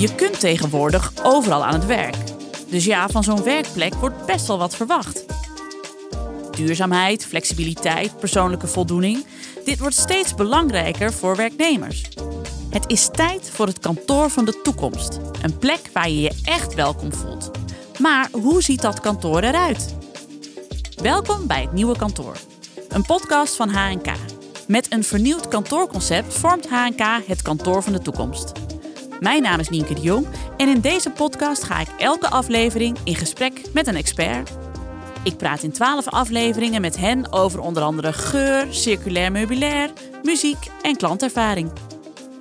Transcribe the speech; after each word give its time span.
Je 0.00 0.14
kunt 0.14 0.40
tegenwoordig 0.40 1.12
overal 1.22 1.64
aan 1.64 1.74
het 1.74 1.86
werk. 1.86 2.16
Dus 2.68 2.84
ja, 2.84 3.08
van 3.08 3.24
zo'n 3.24 3.42
werkplek 3.42 3.94
wordt 3.94 4.26
best 4.26 4.46
wel 4.46 4.58
wat 4.58 4.76
verwacht. 4.76 5.24
Duurzaamheid, 6.50 7.26
flexibiliteit, 7.26 8.18
persoonlijke 8.18 8.66
voldoening. 8.66 9.26
Dit 9.64 9.78
wordt 9.78 9.96
steeds 9.96 10.34
belangrijker 10.34 11.12
voor 11.12 11.36
werknemers. 11.36 12.02
Het 12.70 12.84
is 12.86 13.08
tijd 13.12 13.50
voor 13.50 13.66
het 13.66 13.78
kantoor 13.78 14.30
van 14.30 14.44
de 14.44 14.60
toekomst. 14.62 15.20
Een 15.42 15.58
plek 15.58 15.90
waar 15.92 16.08
je 16.08 16.20
je 16.20 16.40
echt 16.44 16.74
welkom 16.74 17.12
voelt. 17.12 17.50
Maar 17.98 18.28
hoe 18.32 18.62
ziet 18.62 18.82
dat 18.82 19.00
kantoor 19.00 19.42
eruit? 19.42 19.94
Welkom 21.02 21.46
bij 21.46 21.60
het 21.60 21.72
nieuwe 21.72 21.96
kantoor. 21.96 22.36
Een 22.88 23.06
podcast 23.06 23.56
van 23.56 23.68
HNK. 23.68 24.08
Met 24.66 24.92
een 24.92 25.04
vernieuwd 25.04 25.48
kantoorconcept 25.48 26.34
vormt 26.34 26.68
HNK 26.68 27.02
het 27.26 27.42
kantoor 27.42 27.82
van 27.82 27.92
de 27.92 28.02
toekomst. 28.02 28.69
Mijn 29.20 29.42
naam 29.42 29.60
is 29.60 29.68
Nienke 29.68 29.94
de 29.94 30.00
Jong 30.00 30.26
en 30.56 30.68
in 30.68 30.80
deze 30.80 31.10
podcast 31.10 31.62
ga 31.62 31.80
ik 31.80 31.88
elke 31.98 32.30
aflevering 32.30 32.98
in 33.04 33.14
gesprek 33.14 33.60
met 33.72 33.86
een 33.86 33.96
expert. 33.96 34.50
Ik 35.24 35.36
praat 35.36 35.62
in 35.62 35.72
12 35.72 36.08
afleveringen 36.08 36.80
met 36.80 36.96
hen 36.96 37.32
over 37.32 37.60
onder 37.60 37.82
andere 37.82 38.12
geur, 38.12 38.66
circulair 38.70 39.32
meubilair, 39.32 39.90
muziek 40.22 40.70
en 40.82 40.96
klantervaring. 40.96 41.70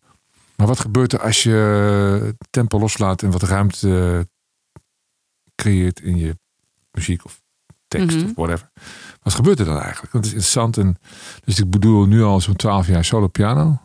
Maar 0.55 0.67
wat 0.67 0.80
gebeurt 0.80 1.14
er 1.14 1.22
als 1.22 1.44
je 1.44 2.36
tempo 2.49 2.80
loslaat 2.80 3.23
en 3.23 3.31
wat 3.31 3.44
ruimte 3.44 4.27
creëert 5.55 5.99
in 5.99 6.17
je 6.17 6.38
muziek 6.92 7.25
of 7.25 7.42
tekst 7.88 8.17
Mhm. 8.17 8.25
of 8.25 8.31
whatever? 8.36 8.72
Wat 9.22 9.33
gebeurt 9.33 9.59
er 9.59 9.66
dan 9.66 9.80
eigenlijk? 9.80 10.14
Het 10.14 10.25
is 10.25 10.31
interessant. 10.31 10.77
En, 10.77 10.97
dus 11.44 11.59
ik 11.59 11.69
bedoel 11.69 12.05
nu 12.05 12.23
al 12.23 12.42
zo'n 12.42 12.55
12 12.55 12.88
jaar 12.88 13.05
solo 13.05 13.27
piano. 13.27 13.80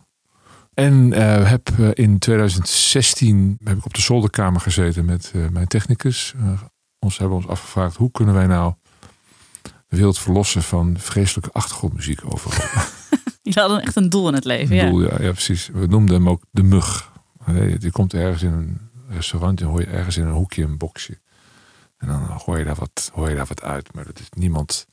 En 0.77 1.13
eh, 1.13 1.49
heb 1.49 1.69
eh, 1.79 1.89
in 1.93 2.19
2016 2.19 3.59
heb 3.65 3.77
ik 3.79 3.85
op 3.85 3.95
de 3.95 4.01
zolderkamer 4.01 4.61
gezeten 4.61 5.05
met 5.05 5.33
eh, 5.35 5.49
mijn 5.49 5.67
technicus. 5.67 6.35
Eh, 6.39 6.63
ons 6.99 7.19
hebben 7.19 7.37
ons 7.37 7.47
afgevraagd 7.47 7.97
hoe 7.97 8.11
kunnen 8.11 8.35
wij 8.35 8.47
nou 8.47 8.75
de 9.63 9.97
wereld 9.97 10.19
verlossen 10.19 10.63
van 10.63 10.99
vreselijke 10.99 11.53
achtergrondmuziek 11.53 12.21
overal. 12.25 12.85
Je 13.43 13.61
hadden 13.61 13.83
echt 13.83 13.97
een 13.97 14.09
doel 14.09 14.29
in 14.29 14.35
het 14.35 14.45
leven. 14.45 14.77
Ja. 14.77 14.85
bedoel, 14.85 15.03
ja, 15.03 15.23
ja, 15.23 15.33
precies. 15.33 15.69
We 15.73 15.87
noemden 15.87 16.15
hem 16.15 16.29
ook 16.29 16.43
de 16.51 16.63
mug. 16.63 17.13
Je 17.79 17.91
komt 17.91 18.15
ergens 18.15 18.43
in 18.43 18.53
een 18.53 18.81
restaurant 19.09 19.61
en 19.61 19.67
hoor 19.67 19.81
je 19.81 19.87
ergens 19.87 20.17
in 20.17 20.27
een 20.27 20.33
hoekje 20.33 20.65
een 20.65 20.79
boxje. 20.79 21.21
En 21.99 22.09
dan 22.09 22.21
hoor 22.45 22.59
je 22.59 22.65
daar 22.65 22.75
wat, 22.75 23.11
hoor 23.15 23.29
je 23.29 23.37
daar 23.37 23.47
wat 23.47 23.63
uit. 23.63 23.95
Maar 23.95 24.05
dat 24.05 24.19
is 24.19 24.29
niemand 24.31 24.87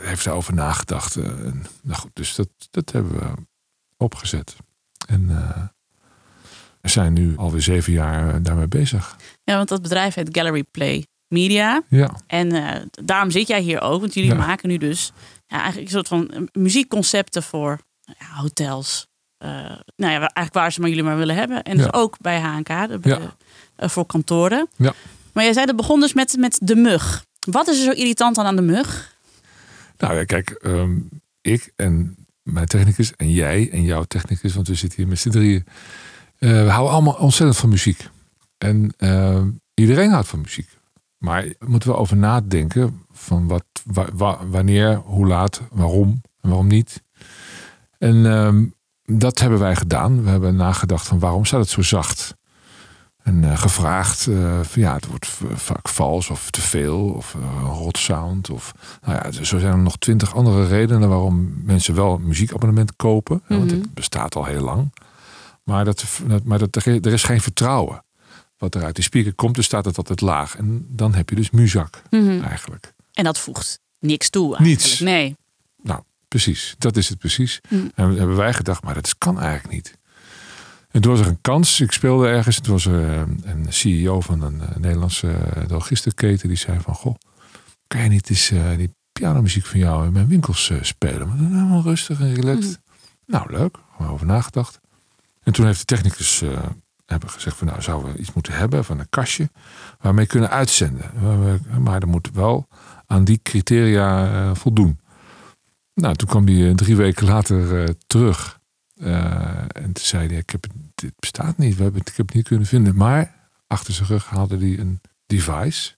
heeft 0.00 0.24
daarover 0.24 0.54
nagedacht. 0.54 1.16
En, 1.16 1.64
nou 1.82 2.00
goed, 2.00 2.10
dus 2.12 2.34
dat, 2.34 2.48
dat 2.70 2.92
hebben 2.92 3.12
we 3.12 3.50
opgezet. 4.02 4.56
En 5.08 5.26
eh, 5.30 5.62
we 6.80 6.88
zijn 6.88 7.12
nu 7.12 7.36
alweer 7.36 7.62
zeven 7.62 7.92
jaar 7.92 8.34
eh, 8.34 8.40
daarmee 8.42 8.68
bezig. 8.68 9.16
ja, 9.44 9.56
want 9.56 9.68
dat 9.68 9.82
bedrijf 9.82 10.14
heet 10.14 10.28
Gallery 10.36 10.62
Play 10.70 11.06
Media. 11.28 11.82
Ja, 11.88 12.16
En 12.26 12.52
eh, 12.52 12.82
daarom 13.04 13.30
zit 13.30 13.48
jij 13.48 13.60
hier 13.60 13.80
ook. 13.80 14.00
Want 14.00 14.14
jullie 14.14 14.30
Ja. 14.30 14.36
maken 14.36 14.68
nu 14.68 14.76
dus 14.78 15.12
ja, 15.46 15.56
eigenlijk 15.60 15.84
een 15.86 15.92
soort 15.94 16.08
van 16.08 16.48
muziekconcepten 16.52 17.42
voor 17.42 17.78
ja, 18.00 18.26
hotels. 18.34 19.06
Eh, 19.38 19.48
nou 19.96 20.12
ja, 20.12 20.18
eigenlijk 20.18 20.54
waar 20.54 20.72
ze 20.72 20.80
maar 20.80 20.88
jullie 20.88 21.04
maar 21.04 21.16
willen 21.16 21.36
hebben. 21.36 21.62
En 21.62 21.76
dus 21.76 21.92
ook 21.92 22.16
bij 22.20 22.40
HNK, 22.40 22.68
de, 23.02 23.28
voor 23.76 24.06
kantoren. 24.06 24.68
Ja. 24.76 24.92
Maar 25.32 25.44
jij 25.44 25.52
zei 25.52 25.66
dat 25.66 25.76
begon 25.76 26.00
dus 26.00 26.12
met, 26.12 26.36
met 26.36 26.58
de 26.62 26.76
mug. 26.76 27.24
Wat 27.50 27.68
is 27.68 27.78
er 27.78 27.84
zo 27.84 27.90
irritant 27.90 28.38
aan 28.38 28.46
aan 28.46 28.56
de 28.56 28.62
mug? 28.62 29.16
nou 29.98 30.14
ja, 30.14 30.24
kijk, 30.24 30.50
ehm, 30.50 30.98
ik 31.40 31.72
en 31.76 32.16
mijn 32.42 32.66
technicus 32.66 33.16
en 33.16 33.30
jij 33.32 33.70
en 33.70 33.82
jouw 33.82 34.02
technicus, 34.02 34.54
want 34.54 34.68
we 34.68 34.74
zitten 34.74 34.98
hier 34.98 35.08
met 35.08 35.18
z'n 35.18 35.30
drieën. 35.30 35.64
eh, 36.38 36.50
we 36.50 36.68
houden 36.70 36.92
allemaal 36.92 37.14
ontzettend 37.14 37.58
van 37.58 37.68
muziek. 37.68 38.08
En 38.58 38.94
ehm, 38.96 39.50
iedereen 39.74 40.10
houdt 40.10 40.28
van 40.28 40.40
muziek. 40.40 40.68
Maar 41.18 41.42
we 41.42 41.66
moeten 41.66 41.88
wel 41.88 41.98
over 41.98 42.16
nadenken 42.16 43.00
van 43.10 43.46
wat, 43.48 43.64
wa- 43.84 44.08
wa- 44.12 44.46
wanneer, 44.46 44.94
hoe 44.96 45.26
laat, 45.26 45.60
waarom 45.70 46.20
en 46.40 46.48
waarom 46.48 46.66
niet. 46.66 47.02
En 47.98 48.26
ehm, 48.26 48.64
dat 49.18 49.38
hebben 49.38 49.58
wij 49.58 49.76
gedaan. 49.76 50.22
We 50.24 50.30
hebben 50.30 50.56
nagedacht 50.56 51.06
van 51.06 51.18
waarom 51.18 51.44
staat 51.44 51.60
het 51.60 51.68
zo 51.68 51.82
zacht? 51.82 52.34
En 53.22 53.44
eh, 53.44 53.58
gevraagd, 53.58 54.26
eh, 54.26 54.60
ja, 54.74 54.94
het 54.94 55.06
wordt 55.06 55.26
vaak 55.54 55.88
vals 55.88 56.30
of 56.30 56.50
te 56.50 56.60
veel 56.60 57.08
of 57.08 57.34
eh, 57.34 57.64
rot 57.64 57.98
sound. 57.98 58.50
Of, 58.50 58.74
nou 59.06 59.14
ja, 59.14 59.30
zo 59.44 59.58
zijn 59.58 59.72
er 59.72 59.78
nog 59.78 59.98
twintig 59.98 60.34
andere 60.34 60.66
redenen 60.66 61.08
waarom 61.08 61.52
mensen 61.64 61.94
wel 61.94 62.14
een 62.14 62.26
muziekabonnement 62.26 62.96
kopen. 62.96 63.42
Want 63.48 63.70
Mhm. 63.70 63.80
het 63.80 63.94
bestaat 63.94 64.34
al 64.36 64.44
heel 64.44 64.62
lang. 64.62 64.92
Maar, 65.62 65.84
dat, 65.84 66.04
maar 66.44 66.58
dat, 66.58 66.76
er 66.76 67.06
is 67.06 67.22
geen 67.22 67.40
vertrouwen. 67.40 68.04
Wat 68.56 68.74
er 68.74 68.84
uit 68.84 68.94
die 68.94 69.04
speaker 69.04 69.34
komt, 69.34 69.54
dus 69.54 69.64
staat 69.64 69.84
het 69.84 69.96
altijd 69.96 70.20
laag. 70.20 70.56
En 70.56 70.86
dan 70.88 71.14
heb 71.14 71.28
je 71.28 71.36
dus 71.36 71.50
muzak 71.50 72.02
eigenlijk. 72.42 72.94
En 73.12 73.24
dat 73.24 73.38
voegt 73.38 73.80
niks 73.98 74.30
toe. 74.30 74.56
Eigenlijk. 74.56 74.80
Niets. 74.80 75.00
Nee. 75.00 75.36
Precies, 76.32 76.74
dat 76.78 76.96
is 76.96 77.08
het 77.08 77.18
precies. 77.18 77.60
Hm. 77.68 77.74
En 77.74 77.92
dan 77.94 78.16
hebben 78.16 78.36
wij 78.36 78.52
gedacht, 78.52 78.84
maar 78.84 78.94
dat 78.94 79.18
kan 79.18 79.40
eigenlijk 79.40 79.74
niet. 79.74 79.98
En 80.92 81.00
toen 81.00 81.10
was 81.10 81.20
er 81.20 81.26
een 81.26 81.40
kans. 81.40 81.80
Ik 81.80 81.92
speelde 81.92 82.28
ergens. 82.28 82.60
Toen 82.60 82.72
was 82.72 82.86
eh, 82.86 83.20
een 83.42 83.66
CEO 83.68 84.20
van 84.20 84.42
een 84.42 84.60
eh, 84.60 84.76
Nederlandse 84.76 85.30
eh, 85.30 85.62
drogistenketen. 85.62 86.48
Die 86.48 86.56
zei 86.56 86.80
van, 86.80 86.94
goh, 86.94 87.14
kan 87.86 88.02
je 88.02 88.08
niet 88.08 88.30
eens 88.30 88.50
eh, 88.50 88.76
die 88.76 88.94
pianomuziek 89.12 89.66
van 89.66 89.78
jou 89.78 90.06
in 90.06 90.12
mijn 90.12 90.28
winkels 90.28 90.70
eh, 90.70 90.78
spelen? 90.82 91.28
Maar 91.28 91.36
dan 91.36 91.52
helemaal 91.52 91.82
rustig 91.82 92.20
en 92.20 92.34
relaxed. 92.34 92.80
Nou, 93.26 93.50
leuk. 93.52 93.76
Gewoon 93.96 94.12
over 94.12 94.26
nagedacht. 94.26 94.80
En 95.42 95.52
toen 95.52 95.66
heeft 95.66 95.78
de 95.78 95.84
technicus 95.84 96.42
eh, 96.42 96.48
hebben 97.06 97.30
gezegd 97.30 97.56
van, 97.56 97.66
nou, 97.66 97.82
zouden 97.82 98.12
we 98.12 98.18
iets 98.18 98.32
moeten 98.32 98.52
hebben 98.52 98.84
van 98.84 98.98
een 98.98 99.08
kastje 99.10 99.50
waarmee 100.00 100.26
kunnen 100.26 100.50
uitzenden. 100.50 101.10
Maar 101.78 102.00
er 102.00 102.08
moet 102.08 102.30
wel 102.32 102.68
aan 103.06 103.24
die 103.24 103.40
criteria 103.42 104.32
eh, 104.32 104.54
voldoen. 104.54 105.00
Nou, 105.94 106.14
toen 106.14 106.28
kwam 106.28 106.46
hij 106.46 106.68
eh, 106.68 106.74
drie 106.74 106.96
weken 106.96 107.26
later 107.26 107.82
eh, 107.82 107.88
terug. 108.06 108.60
Eh, 109.02 109.58
en 109.58 109.92
toen 109.92 110.04
zei 110.04 110.28
hij, 110.28 110.36
ik 110.36 110.50
heb, 110.50 110.66
dit 110.94 111.12
bestaat 111.20 111.58
niet. 111.58 111.76
We 111.76 111.82
hebben 111.82 112.00
het, 112.00 112.10
ik 112.10 112.16
heb 112.16 112.26
het 112.26 112.34
niet 112.34 112.46
kunnen 112.48 112.66
vinden. 112.66 112.96
Maar 112.96 113.34
achter 113.66 113.94
zijn 113.94 114.08
rug 114.08 114.24
haalde 114.26 114.56
hij 114.58 114.78
een 114.78 115.00
device, 115.26 115.94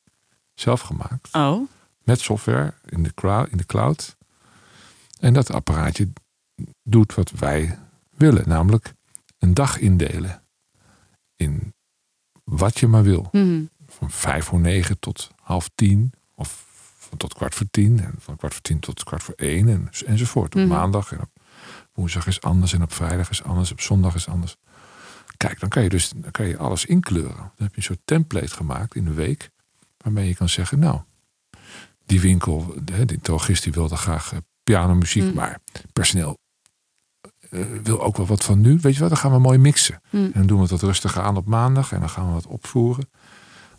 zelf 0.55 0.81
gemaakt, 0.81 1.29
Oh. 1.35 1.69
met 2.05 2.21
software 2.21 2.75
in 2.85 3.03
de, 3.03 3.15
crowd, 3.15 3.49
in 3.51 3.57
de 3.57 3.67
cloud. 3.67 4.17
En 5.21 5.33
dat 5.35 5.51
apparaatje 5.53 6.09
doet 6.83 7.15
wat 7.15 7.31
wij 7.31 7.79
willen. 8.11 8.49
Namelijk 8.49 8.93
een 9.39 9.55
dag 9.55 9.79
indelen. 9.79 10.43
In 11.37 11.75
wat 12.45 12.79
je 12.79 12.87
maar 12.87 13.03
wil 13.03 13.29
Mhm. 13.33 13.63
van 13.87 14.11
vijf 14.11 14.45
voor 14.45 14.61
negen 14.61 14.99
tot 14.99 15.31
half 15.43 15.71
tien. 15.75 16.13
Of 16.35 16.65
van 16.99 17.19
tot 17.19 17.35
kwart 17.35 17.55
voor 17.55 17.67
tien. 17.71 18.01
En 18.01 18.15
van 18.19 18.37
kwart 18.37 18.53
voor 18.53 18.63
tien 18.63 18.79
tot 18.81 19.05
kwart 19.05 19.23
voor 19.23 19.35
één. 19.35 19.69
En, 19.69 19.89
enzovoort. 20.07 20.55
Op 20.55 20.61
Mhm. 20.61 20.69
maandag 20.71 21.13
en 21.13 21.21
op 21.21 21.31
woensdag 21.93 22.27
is 22.27 22.41
anders. 22.41 22.73
En 22.73 22.83
op 22.83 22.93
vrijdag 22.93 23.31
is 23.31 23.43
anders. 23.43 23.73
Op 23.73 23.81
zondag 23.81 24.15
is 24.15 24.29
anders. 24.29 24.57
Kijk, 25.37 25.61
dan 25.61 25.69
kan 25.69 25.83
je 25.83 25.89
dus 25.89 26.13
dan 26.17 26.31
kan 26.31 26.47
je 26.47 26.57
alles 26.59 26.85
inkleuren. 26.85 27.37
Dan 27.37 27.51
heb 27.57 27.71
je 27.71 27.77
een 27.77 27.83
soort 27.83 28.01
template 28.05 28.55
gemaakt 28.55 28.95
in 28.95 29.05
de 29.05 29.13
week. 29.13 29.51
Waarmee 29.97 30.29
je 30.29 30.35
kan 30.35 30.49
zeggen, 30.49 30.79
nou, 30.79 31.01
die 32.07 32.21
winkel, 32.21 32.75
de- 32.85 33.05
die 33.05 33.21
drogist 33.21 33.63
die 33.63 33.73
wilde 33.73 33.97
graag 33.97 34.33
eh, 34.33 34.39
pianomuziek. 34.65 35.25
Mhm. 35.25 35.35
Maar 35.35 35.59
personeel 35.93 36.39
eh, 37.51 37.61
wil 37.83 38.03
ook 38.03 38.17
wel 38.17 38.27
wat 38.27 38.45
van 38.45 38.61
nu. 38.61 38.79
Weet 38.81 38.95
je 38.95 39.01
wat, 39.01 39.09
dan 39.09 39.19
gaan 39.19 39.33
we 39.33 39.39
mooi 39.39 39.59
mixen. 39.59 40.01
Hm. 40.11 40.17
En 40.17 40.31
dan 40.33 40.47
doen 40.47 40.57
we 40.57 40.63
het 40.63 40.71
wat 40.73 40.83
rustiger 40.83 41.23
aan 41.23 41.37
op 41.37 41.47
maandag. 41.47 41.93
En 41.93 42.01
dan 42.01 42.09
gaan 42.11 42.27
we 42.27 42.33
wat 42.33 42.47
opvoeren. 42.47 43.09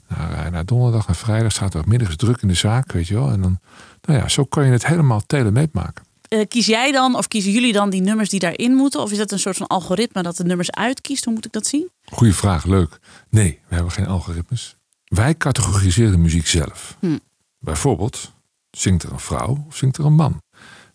Naar, 0.07 0.45
eh, 0.45 0.51
naar 0.51 0.65
donderdag, 0.65 1.07
naar 1.07 1.15
vrijdag. 1.15 1.51
Zaterdagmiddag 1.51 2.09
is 2.09 2.15
druk 2.15 2.41
in 2.41 2.47
de 2.47 2.53
zaak, 2.53 2.91
weet 2.91 3.07
je 3.07 3.13
wel. 3.13 3.31
En 3.31 3.41
dan, 3.41 3.59
nou 4.01 4.19
ja, 4.19 4.27
zo 4.27 4.43
kan 4.45 4.65
je 4.65 4.71
het 4.71 4.85
helemaal 4.87 5.21
tailor-made 5.25 5.69
maken. 5.71 6.04
Eh, 6.27 6.47
kies 6.47 6.65
jij 6.65 6.91
dan 6.91 7.15
of 7.15 7.27
kiezen 7.27 7.51
jullie 7.51 7.73
dan 7.73 7.89
die 7.89 8.01
nummers 8.01 8.29
die 8.29 8.39
daarin 8.39 8.73
moeten? 8.73 9.01
Of 9.01 9.11
is 9.11 9.17
dat 9.17 9.31
een 9.31 9.39
soort 9.39 9.57
van 9.57 9.67
algoritme 9.67 10.21
dat 10.23 10.37
de 10.37 10.43
nummers 10.43 10.71
uitkiest? 10.71 11.25
Hoe 11.25 11.33
moet 11.33 11.45
ik 11.45 11.51
dat 11.51 11.67
zien? 11.67 11.89
Goeie 12.05 12.33
vraag, 12.33 12.65
leuk. 12.65 12.99
Nee, 13.29 13.59
we 13.67 13.75
hebben 13.75 13.91
geen 13.93 14.07
algoritmes. 14.07 14.75
Wij 15.05 15.35
categoriseren 15.37 16.11
de 16.11 16.17
muziek 16.17 16.47
zelf. 16.47 16.97
Hm. 16.99 17.17
Bijvoorbeeld, 17.59 18.31
zingt 18.71 19.03
er 19.03 19.11
een 19.11 19.19
vrouw 19.19 19.65
of 19.67 19.75
zingt 19.75 19.97
er 19.97 20.05
een 20.05 20.13
man? 20.15 20.41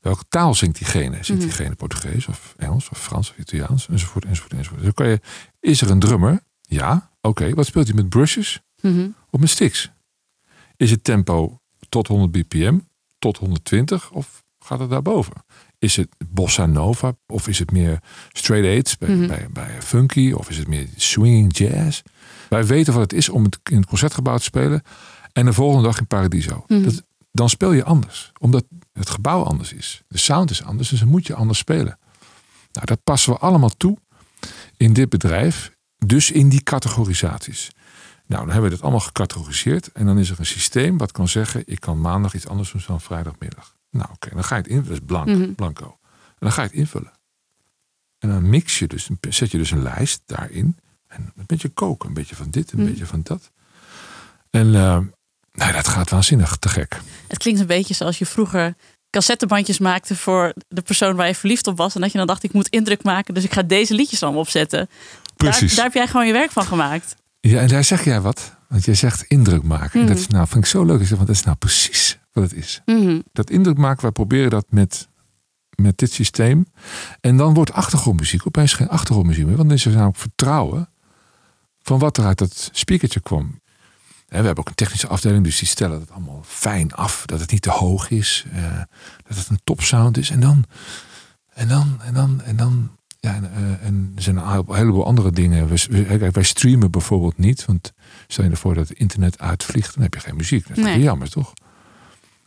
Welke 0.00 0.24
taal 0.28 0.54
zingt 0.54 0.78
diegene? 0.78 1.14
Zingt 1.14 1.28
Mhm. 1.28 1.40
diegene 1.40 1.74
Portugees 1.74 2.26
of 2.26 2.54
Engels 2.56 2.88
of 2.88 2.98
Frans 3.02 3.30
of 3.30 3.38
Italiaans? 3.38 3.88
Enzovoort, 3.88 4.24
enzovoort, 4.24 4.52
enzovoort. 4.52 4.84
Zo 4.84 4.90
kan 4.94 5.08
je, 5.08 5.20
is 5.60 5.80
er 5.80 5.90
een 5.90 5.98
drummer? 5.98 6.40
Ja, 6.60 7.10
oké. 7.20 7.54
Wat 7.54 7.66
speelt 7.66 7.86
hij 7.86 7.96
met 7.96 8.08
brushes 8.08 8.60
Mhm. 8.82 9.08
of 9.30 9.40
met 9.40 9.48
sticks? 9.48 9.90
Is 10.76 10.90
het 10.90 11.04
tempo 11.04 11.60
tot 11.88 12.06
100 12.06 12.30
bpm, 12.32 12.78
tot 13.18 13.36
120 13.36 14.10
of 14.10 14.44
gaat 14.64 14.78
het 14.80 14.90
daarboven? 14.90 15.32
Is 15.78 15.96
het 15.96 16.08
bossa 16.28 16.66
nova 16.66 17.12
of 17.26 17.48
is 17.48 17.58
het 17.58 17.70
meer 17.70 17.98
straight 18.32 18.68
eights 18.68 18.98
bij, 18.98 19.08
Mhm. 19.08 19.26
bij, 19.26 19.46
bij 19.52 19.82
funky 19.82 20.32
of 20.32 20.48
is 20.50 20.56
het 20.56 20.68
meer 20.68 20.86
swinging 20.96 21.56
jazz? 21.56 22.02
Wij 22.48 22.66
weten 22.66 22.92
wat 22.92 23.02
het 23.02 23.12
is 23.12 23.28
om 23.28 23.44
het 23.44 23.58
in 23.70 23.76
het 23.76 23.86
concertgebouw 23.86 24.36
te 24.36 24.42
spelen 24.42 24.82
en 25.32 25.44
de 25.44 25.52
volgende 25.52 25.84
dag 25.86 25.98
in 25.98 26.06
Paradiso. 26.06 26.64
Mhm. 26.66 26.82
Dat, 26.82 27.02
dan 27.32 27.48
speel 27.48 27.72
je 27.72 27.84
anders, 27.84 28.32
omdat 28.38 28.64
het 28.92 29.10
gebouw 29.10 29.42
anders 29.42 29.72
is. 29.72 30.02
De 30.08 30.18
sound 30.18 30.50
is 30.50 30.62
anders, 30.64 30.88
dus 30.88 30.98
dan 31.00 31.08
moet 31.08 31.26
je 31.26 31.34
anders 31.34 31.58
spelen. 31.58 31.98
Nou, 32.72 32.86
dat 32.86 33.04
passen 33.04 33.32
we 33.32 33.38
allemaal 33.38 33.70
toe 33.76 33.96
in 34.76 34.92
dit 34.92 35.08
bedrijf, 35.08 35.70
dus 36.06 36.30
in 36.30 36.48
die 36.48 36.62
categorisaties. 36.62 37.70
Nou, 38.26 38.42
dan 38.42 38.50
hebben 38.52 38.70
we 38.70 38.74
dit 38.76 38.82
allemaal 38.84 39.00
gecategoriseerd. 39.00 39.92
En 39.92 40.06
dan 40.06 40.18
is 40.18 40.30
er 40.30 40.38
een 40.38 40.46
systeem 40.46 40.98
wat 40.98 41.12
kan 41.12 41.28
zeggen: 41.28 41.62
ik 41.66 41.80
kan 41.80 42.00
maandag 42.00 42.34
iets 42.34 42.46
anders 42.46 42.72
doen 42.72 42.82
dan 42.86 43.00
vrijdagmiddag. 43.00 43.74
Nou, 43.90 44.08
oké, 44.12 44.31
dan 44.34 44.44
ga 44.44 44.56
je 44.56 44.62
het 44.62 44.70
invullen. 44.70 44.92
Dat 44.92 45.00
is 45.00 45.06
blank, 45.06 45.26
Mhm. 45.28 45.52
blanco. 45.52 45.84
En 46.28 46.37
dan 46.38 46.52
ga 46.52 46.62
je 46.62 46.69
het 46.69 46.76
invullen. 46.76 47.12
En 48.19 48.28
dan 48.28 48.48
mix 48.50 48.78
je 48.78 48.87
dus, 48.87 49.08
zet 49.28 49.50
je 49.50 49.58
dus 49.58 49.70
een 49.70 49.82
lijst 49.82 50.22
daarin. 50.26 50.76
En 51.06 51.32
een 51.37 51.44
beetje 51.46 51.69
koken, 51.69 52.08
een 52.08 52.14
beetje 52.14 52.37
van 52.37 52.50
dit, 52.50 52.72
een 52.72 52.78
Mhm. 52.81 52.88
beetje 52.88 53.06
van 53.06 53.20
dat. 53.22 53.50
En 54.50 54.66
eh, 54.75 54.98
nou, 55.52 55.72
dat 55.72 55.88
gaat 55.88 56.10
waanzinnig 56.10 56.56
te 56.56 56.69
gek. 56.69 57.00
Het 57.28 57.38
klinkt 57.38 57.60
een 57.60 57.66
beetje 57.66 57.94
zoals 57.94 58.19
je 58.19 58.26
vroeger 58.26 58.75
cassettebandjes 59.10 59.78
maakte 59.78 60.16
voor 60.16 60.52
de 60.69 60.82
persoon 60.82 61.16
waar 61.16 61.26
je 61.26 61.34
verliefd 61.34 61.66
op 61.66 61.76
was. 61.76 61.94
En 61.94 62.00
dat 62.00 62.12
je 62.12 62.19
dan 62.19 62.26
dacht, 62.26 62.42
ik 62.42 62.52
moet 62.52 62.69
indruk 62.69 63.02
maken, 63.02 63.34
dus 63.34 63.44
ik 63.44 63.52
ga 63.52 63.62
deze 63.62 63.94
liedjes 63.94 64.22
allemaal 64.22 64.40
opzetten. 64.40 64.88
Daar, 65.37 65.60
daar 65.75 65.84
heb 65.84 65.94
jij 65.94 66.06
gewoon 66.06 66.26
je 66.26 66.32
werk 66.32 66.50
van 66.50 66.64
gemaakt. 66.64 67.16
Ja, 67.40 67.60
en 67.60 67.69
daar 67.69 67.84
zeg 67.84 68.04
jij 68.04 68.20
wat. 68.20 68.56
Want 68.69 68.84
jij 68.84 68.94
zegt 68.94 69.22
indruk 69.22 69.62
maken. 69.62 70.00
En 70.00 70.06
dat 70.06 70.16
Mhm. 70.16 70.25
is 70.25 70.28
nou, 70.28 70.46
vind 70.48 70.64
ik 70.64 70.70
zo 70.70 70.84
leuk. 70.84 71.08
Want 71.08 71.26
dat 71.26 71.37
is 71.37 71.42
nou 71.44 71.56
precies 71.56 72.19
wat 72.32 72.44
het 72.44 72.54
is. 72.54 72.82
Mhm. 72.86 73.20
dat 73.32 73.50
indruk 73.50 73.76
maken, 73.76 74.02
wij 74.02 74.10
proberen 74.10 74.50
dat 74.50 74.66
met, 74.68 75.08
met 75.76 75.98
dit 75.98 76.12
systeem. 76.12 76.66
En 77.20 77.36
dan 77.36 77.54
wordt 77.54 77.72
achtergrondmuziek 77.72 78.46
opeens 78.46 78.72
geen 78.72 78.88
achtergrondmuziek 78.88 79.46
meer. 79.46 79.56
Want 79.56 79.68
dan 79.68 79.76
is 79.78 79.84
er 79.84 79.92
namelijk 79.92 80.16
vertrouwen 80.18 80.88
van 81.82 81.98
wat 81.98 82.16
er 82.16 82.24
uit 82.24 82.38
dat 82.38 82.68
speakertje 82.72 83.20
kwam. 83.20 83.60
En 84.28 84.38
we 84.40 84.46
hebben 84.46 84.58
ook 84.64 84.68
een 84.68 84.74
technische 84.74 85.06
afdeling, 85.08 85.44
dus 85.44 85.58
die 85.58 85.68
stellen 85.68 86.00
het 86.00 86.10
allemaal 86.10 86.42
fijn 86.46 86.92
af. 86.94 87.22
Dat 87.26 87.40
het 87.40 87.50
niet 87.50 87.62
te 87.62 87.70
hoog 87.70 88.10
is. 88.10 88.44
eh, 88.52 88.78
dat 89.28 89.36
het 89.36 89.48
een 89.48 89.60
topsound 89.64 90.16
is. 90.16 90.30
En 90.30 90.40
dan, 90.40 90.64
en 91.48 91.68
dan, 91.68 91.98
en 92.02 92.14
dan, 92.14 92.42
en 92.42 92.56
dan. 92.56 92.90
Ja, 93.20 93.34
en, 93.34 93.52
eh, 93.54 93.86
en 93.86 94.12
er 94.16 94.22
zijn 94.22 94.36
een 94.36 94.64
heleboel- 94.74 95.04
andere 95.06 95.30
dingen. 95.30 95.68
We, 95.68 95.86
we- 95.90 96.18
kijk, 96.18 96.34
wij 96.34 96.42
streamen 96.42 96.90
bijvoorbeeld 96.90 97.38
niet. 97.38 97.64
Want 97.64 97.92
stel 98.26 98.44
je 98.44 98.50
ervoor 98.50 98.74
dat 98.74 98.88
het 98.88 98.98
internet 98.98 99.38
uitvliegt, 99.38 99.94
dan 99.94 100.02
heb 100.02 100.14
je 100.14 100.20
geen 100.20 100.36
muziek. 100.36 100.68
Dat 100.68 100.76
is 100.76 100.82
nee. 100.84 101.00
jammer, 101.00 101.30
toch? 101.30 101.52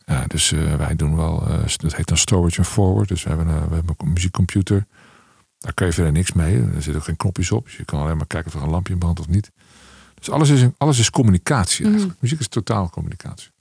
Ja, 0.05 0.23
dus 0.27 0.51
eh, 0.51 0.75
wij 0.75 0.95
doen 0.95 1.15
wel, 1.15 1.47
eh, 1.47 1.63
dat 1.77 1.95
heet 1.95 2.07
dan 2.07 2.17
storage 2.17 2.57
and 2.57 2.67
forward. 2.67 3.07
Dus 3.07 3.23
we 3.23 3.29
hebben, 3.29 3.47
een, 3.47 3.67
we 3.69 3.75
hebben 3.75 3.95
een 3.97 4.13
muziekcomputer. 4.13 4.85
Daar 5.57 5.73
kan 5.73 5.87
je 5.87 5.93
verder 5.93 6.11
niks 6.11 6.33
mee. 6.33 6.55
Er 6.55 6.73
zitten 6.73 6.95
ook 6.95 7.03
geen 7.03 7.15
knopjes 7.17 7.51
op. 7.51 7.63
Dus 7.65 7.77
je 7.77 7.85
kan 7.85 7.99
alleen 8.01 8.17
maar 8.17 8.27
kijken 8.27 8.51
of 8.53 8.57
er 8.57 8.63
een 8.65 8.71
lampje 8.73 8.93
in 8.93 8.99
brandt 8.99 9.19
of 9.19 9.27
niet. 9.27 9.51
Dus 10.13 10.29
alles 10.29 10.49
is, 10.49 10.65
alles 10.77 10.99
is 10.99 11.09
communicatie 11.09 11.81
Mhm. 11.83 11.91
eigenlijk. 11.93 12.21
Muziek 12.21 12.39
is 12.39 12.47
totaal 12.47 12.89
communicatie. 12.89 13.51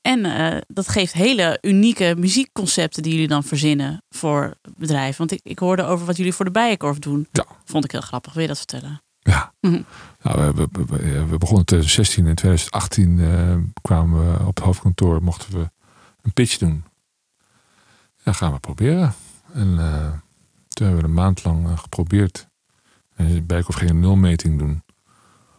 En 0.00 0.24
eh, 0.24 0.60
dat 0.66 0.88
geeft 0.88 1.12
hele 1.12 1.58
unieke 1.62 2.14
muziekconcepten 2.18 3.02
die 3.02 3.12
jullie 3.12 3.28
dan 3.28 3.44
verzinnen 3.44 4.02
voor 4.10 4.54
bedrijven. 4.76 5.18
Want 5.18 5.32
ik, 5.32 5.40
ik 5.42 5.58
hoorde 5.58 5.82
over 5.84 6.06
wat 6.06 6.16
jullie 6.16 6.32
voor 6.32 6.44
de 6.44 6.50
Bijenkorf 6.50 6.98
doen. 6.98 7.26
Ja. 7.32 7.44
Vond 7.64 7.84
ik 7.84 7.90
heel 7.90 8.00
grappig. 8.00 8.32
Wil 8.32 8.42
je 8.42 8.48
dat 8.48 8.56
vertellen? 8.58 9.02
Ja. 9.18 9.52
Mhm. 9.60 9.82
Nou, 10.22 10.52
we, 10.54 10.68
begonnen 11.38 11.58
in 11.58 11.64
2016 11.64 12.26
en 12.26 12.34
2018 12.34 13.20
eh, 13.20 13.56
kwamen 13.82 14.32
we 14.32 14.46
op 14.46 14.54
het 14.56 14.64
hoofdkantoor. 14.64 15.22
Mochten 15.22 15.58
we 15.58 15.70
een 16.22 16.32
pitch 16.32 16.58
doen. 16.58 16.84
Ja, 18.24 18.32
gaan 18.32 18.52
we 18.52 18.58
proberen. 18.58 19.14
En 19.52 19.78
eh, 19.78 20.12
toen 20.68 20.86
hebben 20.86 21.02
we 21.02 21.08
een 21.08 21.14
maand 21.14 21.44
lang 21.44 21.66
eh, 21.66 21.78
geprobeerd. 21.78 22.48
En 23.14 23.46
Bijkhoff 23.46 23.78
ging 23.78 23.90
een 23.90 24.00
nulmeting 24.00 24.58
doen. 24.58 24.82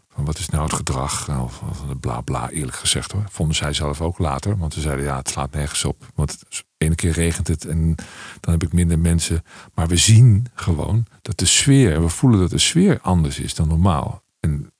Van 0.10 0.25
wat 0.25 0.38
is 0.38 0.50
nou 0.50 0.63
het 0.63 0.74
gedrag? 0.74 1.27
Nou, 1.27 1.44
Of, 1.44 1.62
of 1.62 2.00
bla 2.00 2.21
bla, 2.21 2.50
eerlijk 2.50 2.77
gezegd 2.77 3.12
hoor. 3.12 3.24
Vonden 3.30 3.56
zij 3.56 3.74
zelf 3.74 4.01
ook 4.01 4.18
later. 4.18 4.57
Want 4.57 4.74
ze 4.74 4.81
zeiden 4.81 5.06
ja, 5.06 5.18
het 5.18 5.30
slaat 5.30 5.51
nergens 5.51 5.86
op. 5.86 6.12
Want 6.15 6.31
het, 6.31 6.63
ene 6.77 6.95
keer 6.95 7.12
regent 7.12 7.48
het 7.48 7.65
en 7.65 7.95
dan 8.39 8.51
heb 8.54 8.63
ik 8.63 8.74
minder 8.74 9.00
mensen. 9.00 9.44
Maar 9.74 9.88
we 9.88 9.98
zien 9.98 10.48
gewoon 10.54 11.06
dat 11.21 11.38
de 11.38 11.45
sfeer, 11.45 12.01
we 12.01 12.10
voelen 12.10 12.39
dat 12.39 12.50
de 12.50 12.57
sfeer 12.57 13.00
anders 13.01 13.39
is 13.39 13.56
dan 13.56 13.68
normaal. 13.68 14.24
En 14.39 14.71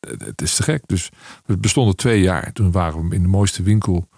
het 0.00 0.42
is 0.42 0.54
te 0.54 0.62
gek. 0.62 0.82
Dus 0.86 1.10
we 1.44 1.56
bestonden 1.56 1.96
twee 1.96 2.20
jaar. 2.20 2.52
Toen 2.52 2.72
waren 2.72 3.08
we 3.08 3.14
in 3.14 3.22
de 3.22 3.28
mooiste 3.28 3.62
winkel 3.62 4.08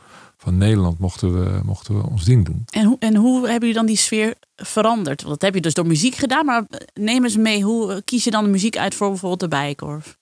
van 0.40 0.56
Nederland, 0.56 0.99
mochten 0.99 1.40
we, 1.43 1.61
mochten 1.64 1.96
we 1.96 2.06
ons 2.08 2.25
ding 2.25 2.44
doen. 2.44 2.64
En 2.70 2.85
hoe, 2.85 2.96
en 2.99 3.17
hoe 3.17 3.35
hebben 3.40 3.58
jullie 3.69 3.75
dan 3.75 3.87
die 3.87 3.96
sfeer 3.96 4.35
veranderd? 4.56 5.20
Want 5.23 5.32
dat 5.35 5.43
heb 5.43 5.55
je 5.55 5.61
dus 5.61 5.75
door 5.75 5.87
muziek 5.87 6.14
gedaan. 6.14 6.44
Maar 6.44 6.64
neem 6.94 7.25
eens 7.25 7.37
mee, 7.37 7.62
hoe 7.62 8.02
kies 8.05 8.25
je 8.25 8.31
dan 8.31 8.44
de 8.44 8.50
muziek 8.50 8.76
uit 8.76 8.94
voor 8.94 9.08
bijvoorbeeld 9.08 9.40
de 9.40 9.49
Bijenkorf? 9.49 10.19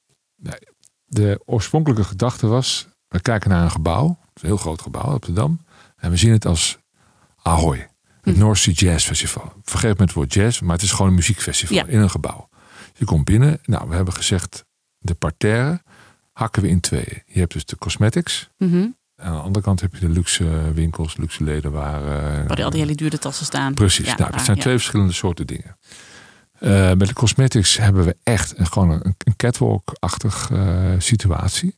De 1.06 1.40
oorspronkelijke 1.44 2.04
gedachte 2.04 2.46
was, 2.46 2.86
we 3.08 3.20
kijken 3.20 3.50
naar 3.50 3.62
een 3.62 3.70
gebouw. 3.70 4.06
Een 4.06 4.46
heel 4.46 4.56
groot 4.56 4.82
gebouw 4.82 5.14
op 5.14 5.24
de 5.24 5.32
Dam. 5.32 5.60
En 5.96 6.10
we 6.10 6.16
zien 6.16 6.32
het 6.32 6.46
als 6.46 6.78
Ahoy. 7.42 7.88
Het 8.20 8.34
Hm. 8.34 8.40
North 8.40 8.58
Sea 8.58 8.72
Jazz 8.74 9.06
Festival. 9.06 9.52
Vergeet 9.62 9.98
me 9.98 10.04
het 10.04 10.12
woord 10.12 10.34
jazz, 10.34 10.60
maar 10.60 10.72
het 10.74 10.82
is 10.82 10.90
gewoon 10.92 11.08
een 11.08 11.14
muziekfestival 11.14 11.76
Ja. 11.76 11.84
in 11.86 11.98
een 12.00 12.10
gebouw. 12.10 12.48
Je 12.94 13.04
komt 13.04 13.24
binnen. 13.24 13.58
Nou, 13.64 13.88
we 13.88 13.94
hebben 13.94 14.14
gezegd, 14.14 14.64
de 14.98 15.14
parterre 15.14 15.82
hakken 16.32 16.62
we 16.62 16.68
in 16.68 16.80
tweeën. 16.80 17.22
Je 17.26 17.38
hebt 17.38 17.52
dus 17.52 17.64
de 17.64 17.76
cosmetics. 17.78 18.48
Mhm. 18.58 18.86
Aan 19.16 19.32
de 19.34 19.40
andere 19.40 19.64
kant 19.64 19.80
heb 19.80 19.94
je 19.94 20.00
de 20.00 20.08
luxe 20.12 20.44
winkels, 20.74 21.16
luxe 21.16 21.44
ledenwaren. 21.44 22.46
Waar 22.46 22.64
al 22.64 22.70
die 22.70 22.80
hele 22.80 22.94
dure 22.94 23.18
tassen 23.18 23.46
staan. 23.46 23.74
Precies, 23.74 24.04
Ja, 24.06 24.10
nou, 24.16 24.22
dat 24.24 24.30
waar, 24.34 24.44
zijn 24.44 24.58
twee 24.58 24.74
verschillende 24.74 25.12
soorten 25.12 25.46
dingen. 25.46 25.76
Eh, 26.58 26.70
met 26.92 27.06
de 27.08 27.12
cosmetics 27.12 27.76
hebben 27.76 28.04
we 28.04 28.16
echt 28.22 28.58
een, 28.58 28.66
gewoon 28.66 28.90
een, 28.90 29.14
een 29.18 29.36
catwalk-achtig 29.36 30.50
eh, 30.52 30.92
situatie. 30.98 31.76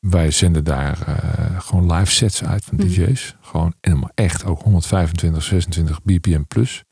Wij 0.00 0.30
zenden 0.30 0.64
daar 0.64 0.98
eh, 1.06 1.60
gewoon 1.60 1.92
live 1.92 2.12
sets 2.12 2.44
uit 2.44 2.64
van 2.64 2.76
Mhm. 2.76 2.86
DJ's. 2.88 3.36
Gewoon 3.40 3.74
helemaal 3.80 4.10
echt 4.14 4.44
ook 4.44 4.62
125, 4.62 5.42
26 5.42 6.02
bpm 6.02 6.42
plus. 6.48 6.84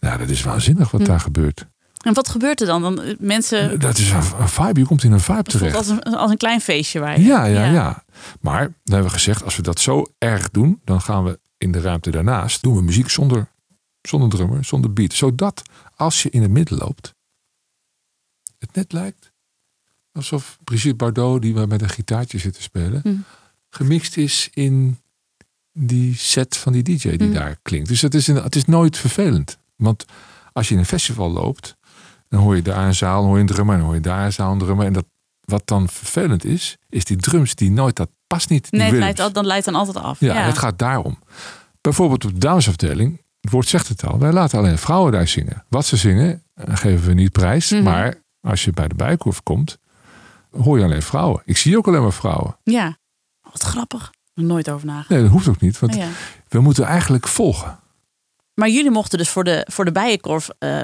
Nou, 0.00 0.18
dat 0.18 0.28
is 0.28 0.42
waanzinnig 0.42 0.90
wat 0.90 1.00
Mhm. 1.00 1.10
daar 1.10 1.20
gebeurt. 1.20 1.66
En 1.98 2.14
wat 2.14 2.28
gebeurt 2.28 2.60
er 2.60 2.66
dan? 2.66 2.82
dan 2.82 3.02
eh, 3.02 3.14
mensen, 3.18 3.80
Dat 3.80 3.98
is 3.98 4.10
een, 4.10 4.22
een 4.38 4.48
vibe. 4.48 4.80
Je 4.80 4.86
komt 4.86 5.04
in 5.04 5.12
een 5.12 5.20
vibe 5.20 5.36
het 5.38 5.48
terecht. 5.50 5.74
als 5.76 5.88
een, 5.88 6.02
als 6.02 6.30
een 6.30 6.36
klein 6.36 6.60
feestje 6.60 7.00
waar 7.00 7.18
je... 7.20 7.26
Ja, 7.26 7.44
ja, 7.44 7.64
ja, 7.64 8.02
Maar 8.40 8.60
dan 8.62 8.72
hebben 8.94 9.06
we 9.06 9.16
gezegd, 9.16 9.42
als 9.44 9.56
we 9.56 9.62
dat 9.62 9.80
zo 9.80 10.06
erg 10.18 10.50
doen, 10.50 10.80
dan 10.84 11.00
gaan 11.00 11.24
we 11.24 11.40
in 11.58 11.72
de 11.72 11.80
ruimte 11.80 12.10
daarnaast 12.10 12.62
doen 12.62 12.76
we 12.76 12.82
muziek 12.82 13.08
zonder, 13.10 13.48
zonder 14.02 14.28
drummer, 14.28 14.64
zonder 14.64 14.92
beat. 14.92 15.12
Zodat 15.12 15.62
als 15.96 16.22
je 16.22 16.30
in 16.30 16.42
het 16.42 16.50
midden 16.50 16.78
loopt, 16.78 17.14
het 18.58 18.74
net 18.74 18.92
lijkt 18.92 19.32
alsof 20.12 20.58
Brigitte 20.64 20.96
Bardot, 20.96 21.42
die 21.42 21.54
we 21.54 21.66
met 21.66 21.82
een 21.82 21.88
gitaartje 21.88 22.38
zit 22.38 22.54
te 22.54 22.62
spelen, 22.62 23.00
Hm. 23.02 23.14
gemixt 23.70 24.16
is 24.16 24.48
in 24.52 24.98
die 25.72 26.14
set 26.16 26.56
van 26.56 26.72
die 26.72 26.82
DJ 26.82 27.16
die 27.16 27.28
Hm. 27.28 27.32
daar 27.34 27.58
klinkt. 27.62 27.88
Dus 27.88 28.00
het 28.02 28.14
is, 28.14 28.26
een, 28.26 28.36
het 28.36 28.56
is 28.56 28.64
nooit 28.64 28.96
vervelend. 28.96 29.58
Want 29.76 30.04
als 30.52 30.68
je 30.68 30.74
in 30.74 30.80
een 30.80 30.86
festival 30.86 31.30
loopt, 31.30 31.76
dan 32.28 32.40
hoor 32.40 32.56
je 32.56 32.62
daar 32.62 32.86
een 32.86 32.94
zaal, 32.94 33.16
dan 33.20 33.26
hoor 33.26 33.34
je 33.36 33.40
een 33.42 33.48
drummer, 33.48 33.76
dan 33.76 33.84
hoor 33.86 33.94
je 33.94 34.00
daar 34.00 34.24
een 34.24 34.32
zaal, 34.32 34.52
een 34.52 34.58
drummer. 34.58 34.86
En 34.86 34.92
dat, 34.92 35.04
wat 35.48 35.62
dan 35.64 35.88
vervelend 35.88 36.44
is, 36.44 36.76
is 36.88 37.04
die 37.04 37.16
drums 37.16 37.54
die 37.54 37.70
nooit, 37.70 37.96
dat 37.96 38.10
past 38.26 38.48
niet. 38.50 38.70
Nee, 38.70 38.90
het 38.90 38.98
leidt, 38.98 39.34
dan 39.34 39.46
leidt 39.46 39.64
dan 39.64 39.74
altijd 39.74 39.96
af. 39.96 40.20
Ja, 40.20 40.34
het 40.34 40.58
gaat 40.58 40.78
daarom. 40.78 41.18
Bijvoorbeeld 41.80 42.24
op 42.24 42.32
de 42.32 42.38
damesafdeling, 42.38 43.22
het 43.40 43.50
woord 43.50 43.68
zegt 43.68 43.88
het 43.88 44.04
al, 44.06 44.18
wij 44.18 44.32
laten 44.32 44.58
alleen 44.58 44.78
vrouwen 44.78 45.12
daar 45.12 45.28
zingen. 45.28 45.64
Wat 45.68 45.86
ze 45.86 45.96
zingen, 45.96 46.42
eh, 46.54 46.76
geven 46.76 47.06
we 47.06 47.14
niet 47.14 47.32
prijs. 47.32 47.70
Mhm. 47.70 47.82
Maar 47.82 48.22
als 48.40 48.64
je 48.64 48.70
bij 48.70 48.88
de 48.88 48.94
bijkorf 48.94 49.42
komt, 49.42 49.78
hoor 50.50 50.78
je 50.78 50.84
alleen 50.84 51.02
vrouwen. 51.02 51.42
Ik 51.44 51.56
zie 51.56 51.76
ook 51.76 51.86
alleen 51.88 52.02
maar 52.02 52.12
vrouwen. 52.12 52.56
Ja. 52.62 52.96
Wat 53.42 53.62
grappig. 53.62 54.12
Nooit 54.34 54.70
over 54.70 54.86
nagedacht. 54.86 55.08
Nee, 55.08 55.22
dat 55.22 55.30
hoeft 55.30 55.48
ook 55.48 55.60
niet, 55.60 55.78
want 55.78 55.92
Oh, 55.94 55.98
ja. 56.00 56.08
we 56.48 56.60
moeten 56.60 56.84
eigenlijk 56.84 57.28
volgen. 57.28 57.78
Maar 58.54 58.68
jullie 58.68 58.90
mochten 58.90 59.18
dus 59.18 59.28
voor 59.28 59.44
de, 59.44 59.66
voor 59.70 59.84
de 59.84 59.92
bijenkorf. 59.92 60.48
eh, 60.58 60.82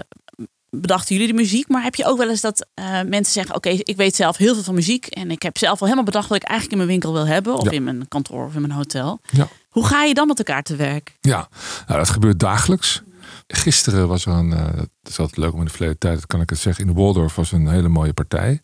bedachten 0.80 1.14
jullie 1.16 1.30
de 1.30 1.38
muziek. 1.40 1.68
Maar 1.68 1.82
heb 1.82 1.94
je 1.94 2.04
ook 2.04 2.18
wel 2.18 2.28
eens 2.30 2.40
dat 2.40 2.66
eh, 2.74 2.84
mensen 3.02 3.32
zeggen: 3.32 3.54
Oké, 3.54 3.68
ik 3.68 3.96
weet 3.96 4.16
zelf 4.16 4.36
heel 4.36 4.54
veel 4.54 4.62
van 4.62 4.74
muziek. 4.74 5.06
En 5.06 5.30
ik 5.30 5.42
heb 5.42 5.58
zelf 5.58 5.72
al 5.78 5.84
helemaal 5.84 6.04
bedacht 6.04 6.28
wat 6.28 6.36
ik 6.36 6.42
eigenlijk 6.48 6.70
in 6.80 6.86
mijn 6.86 7.00
winkel 7.00 7.12
wil 7.12 7.26
hebben. 7.34 7.54
Of 7.54 7.64
Ja. 7.64 7.70
in 7.70 7.84
mijn 7.84 8.08
kantoor 8.08 8.46
of 8.46 8.54
in 8.54 8.60
mijn 8.60 8.72
hotel. 8.72 9.20
Ja. 9.30 9.48
Hoe 9.68 9.86
ga 9.86 10.02
je 10.04 10.14
dan 10.14 10.26
met 10.26 10.38
elkaar 10.38 10.62
te 10.62 10.76
werk? 10.76 11.16
Ja, 11.20 11.48
nou, 11.86 11.98
dat 11.98 12.10
gebeurt 12.10 12.38
dagelijks. 12.38 13.02
Gisteren 13.46 14.08
was 14.08 14.26
er 14.26 14.32
een, 14.32 14.52
eh, 14.52 14.76
dat 14.76 14.88
is 15.02 15.18
altijd 15.18 15.36
leuk 15.36 15.52
om 15.52 15.58
in 15.58 15.64
de 15.64 15.70
verleden 15.70 15.98
tijd, 15.98 16.14
dat 16.14 16.26
kan 16.26 16.40
ik 16.40 16.50
het 16.50 16.58
zeggen. 16.58 16.86
In 16.86 16.94
de 16.94 17.00
Waldorf 17.00 17.34
was 17.34 17.52
een 17.52 17.68
hele 17.68 17.88
mooie 17.88 18.12
partij 18.12 18.60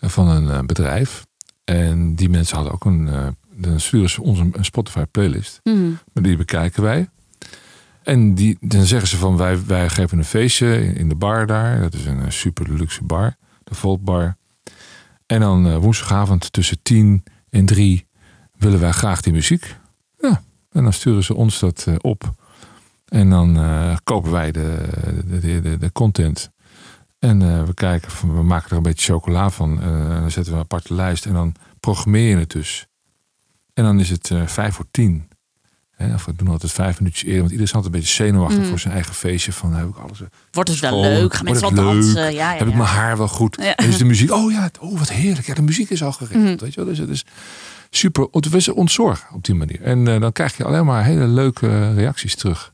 eh, 0.00 0.10
van 0.10 0.28
een 0.28 0.50
eh, 0.50 0.58
bedrijf. 0.60 1.24
En 1.64 2.14
die 2.14 2.28
mensen 2.28 2.54
hadden 2.56 2.74
ook 2.74 2.84
een, 2.84 3.08
eh, 3.08 3.26
dan 3.50 3.80
sturen 3.80 4.10
ze 4.10 4.22
ons 4.22 4.38
een, 4.38 4.52
een 4.56 4.64
Spotify 4.64 5.02
playlist. 5.10 5.60
Maar 6.12 6.22
die 6.22 6.36
bekijken 6.36 6.82
wij. 6.82 7.08
En 8.06 8.34
die, 8.34 8.56
dan 8.60 8.84
zeggen 8.84 9.08
ze 9.08 9.16
van 9.16 9.36
wij, 9.36 9.64
wij 9.64 9.88
geven 9.88 10.18
een 10.18 10.24
feestje 10.24 10.94
in, 10.94 11.08
de 11.08 11.14
bar 11.14 11.46
daar. 11.46 11.80
Dat 11.80 11.94
is 11.94 12.06
een 12.06 12.22
eh, 12.22 12.30
super 12.30 12.72
luxe 12.72 13.04
bar, 13.04 13.36
de 13.64 13.74
Volt 13.74 14.04
Bar. 14.04 14.36
En 15.26 15.40
dan 15.40 15.66
eh, 15.66 15.76
woensdagavond 15.76 16.52
tussen 16.52 16.82
tien 16.82 17.24
en 17.50 17.66
drie 17.66 18.06
willen 18.52 18.80
wij 18.80 18.90
graag 18.90 19.20
die 19.20 19.32
muziek. 19.32 19.76
Ja, 20.18 20.42
en 20.70 20.82
dan 20.82 20.92
sturen 20.92 21.24
ze 21.24 21.34
ons 21.34 21.58
dat 21.58 21.84
eh, 21.88 21.94
op. 22.00 22.34
En 23.04 23.30
dan 23.30 23.58
kopen 24.04 24.30
wij 24.30 24.52
de, 24.52 24.88
de, 25.26 25.60
de, 25.60 25.78
de, 25.78 25.92
content. 25.92 26.50
En 27.18 27.66
we 27.66 27.74
kijken, 27.74 28.34
we 28.34 28.42
maken 28.42 28.70
er 28.70 28.76
een 28.76 28.82
beetje 28.82 29.12
chocola 29.12 29.50
van. 29.50 29.82
En 29.82 30.20
dan 30.20 30.30
zetten 30.30 30.52
we 30.52 30.58
een 30.58 30.64
aparte 30.64 30.94
lijst. 30.94 31.26
En 31.26 31.32
dan 31.32 31.54
programmeer 31.80 32.28
je 32.28 32.36
het 32.36 32.50
dus. 32.50 32.86
En 33.74 33.84
dan 33.84 34.00
is 34.00 34.10
het 34.10 34.30
vijf 34.44 34.74
voor 34.74 34.86
tien. 34.90 35.28
Of 36.14 36.24
we 36.24 36.32
doen 36.36 36.48
altijd 36.48 36.72
vijf 36.72 36.98
minuutjes 36.98 37.22
eerder. 37.24 37.40
Want 37.40 37.50
iedereen 37.52 37.68
is 37.68 37.74
altijd 37.74 37.94
een 37.94 38.00
beetje 38.00 38.14
zenuwachtig 38.24 38.58
Mm. 38.62 38.68
voor 38.68 38.78
zijn 38.78 38.94
eigen 38.94 39.14
feestje. 39.14 39.52
Van 39.52 39.74
heb 39.74 39.88
ik 39.88 39.96
alles. 39.96 40.18
Wordt 40.50 40.70
het 40.70 40.78
wel 40.80 41.00
leuk? 41.00 41.34
Gaan 41.34 41.44
mensen 41.44 41.74
wel 41.74 41.84
het 41.84 41.94
dansen? 42.02 42.22
Ja, 42.22 42.28
ja, 42.52 42.56
Heb 42.58 42.66
ik 42.68 42.74
mijn 42.74 42.88
haar 42.88 43.16
wel 43.16 43.28
goed? 43.28 43.56
En 43.58 43.88
is 43.88 43.96
de 43.98 44.04
muziek. 44.04 44.30
Oh 44.40 44.52
ja, 44.52 44.62
het- 44.62 44.78
oh 44.78 44.98
wat 44.98 45.08
heerlijk. 45.10 45.46
Ja, 45.46 45.54
de 45.54 45.62
muziek 45.62 45.90
is 45.90 46.02
al 46.02 46.12
geregeld. 46.12 46.42
Mhm. 46.44 46.56
Weet 46.56 46.74
je 46.74 46.80
wel? 46.80 46.88
Dus 46.88 46.98
het 46.98 47.08
is 47.08 47.24
super. 47.90 48.28
We 48.30 48.60
zijn 48.60 48.76
ontzorgen 48.76 49.34
op 49.34 49.44
die 49.44 49.54
manier. 49.54 49.82
En 49.82 50.08
eh, 50.08 50.20
dan 50.20 50.32
krijg 50.32 50.56
je 50.56 50.64
alleen 50.64 50.84
maar 50.84 51.04
hele 51.04 51.26
leuke 51.26 51.66
eh, 51.68 51.94
reacties 51.94 52.34
terug. 52.34 52.72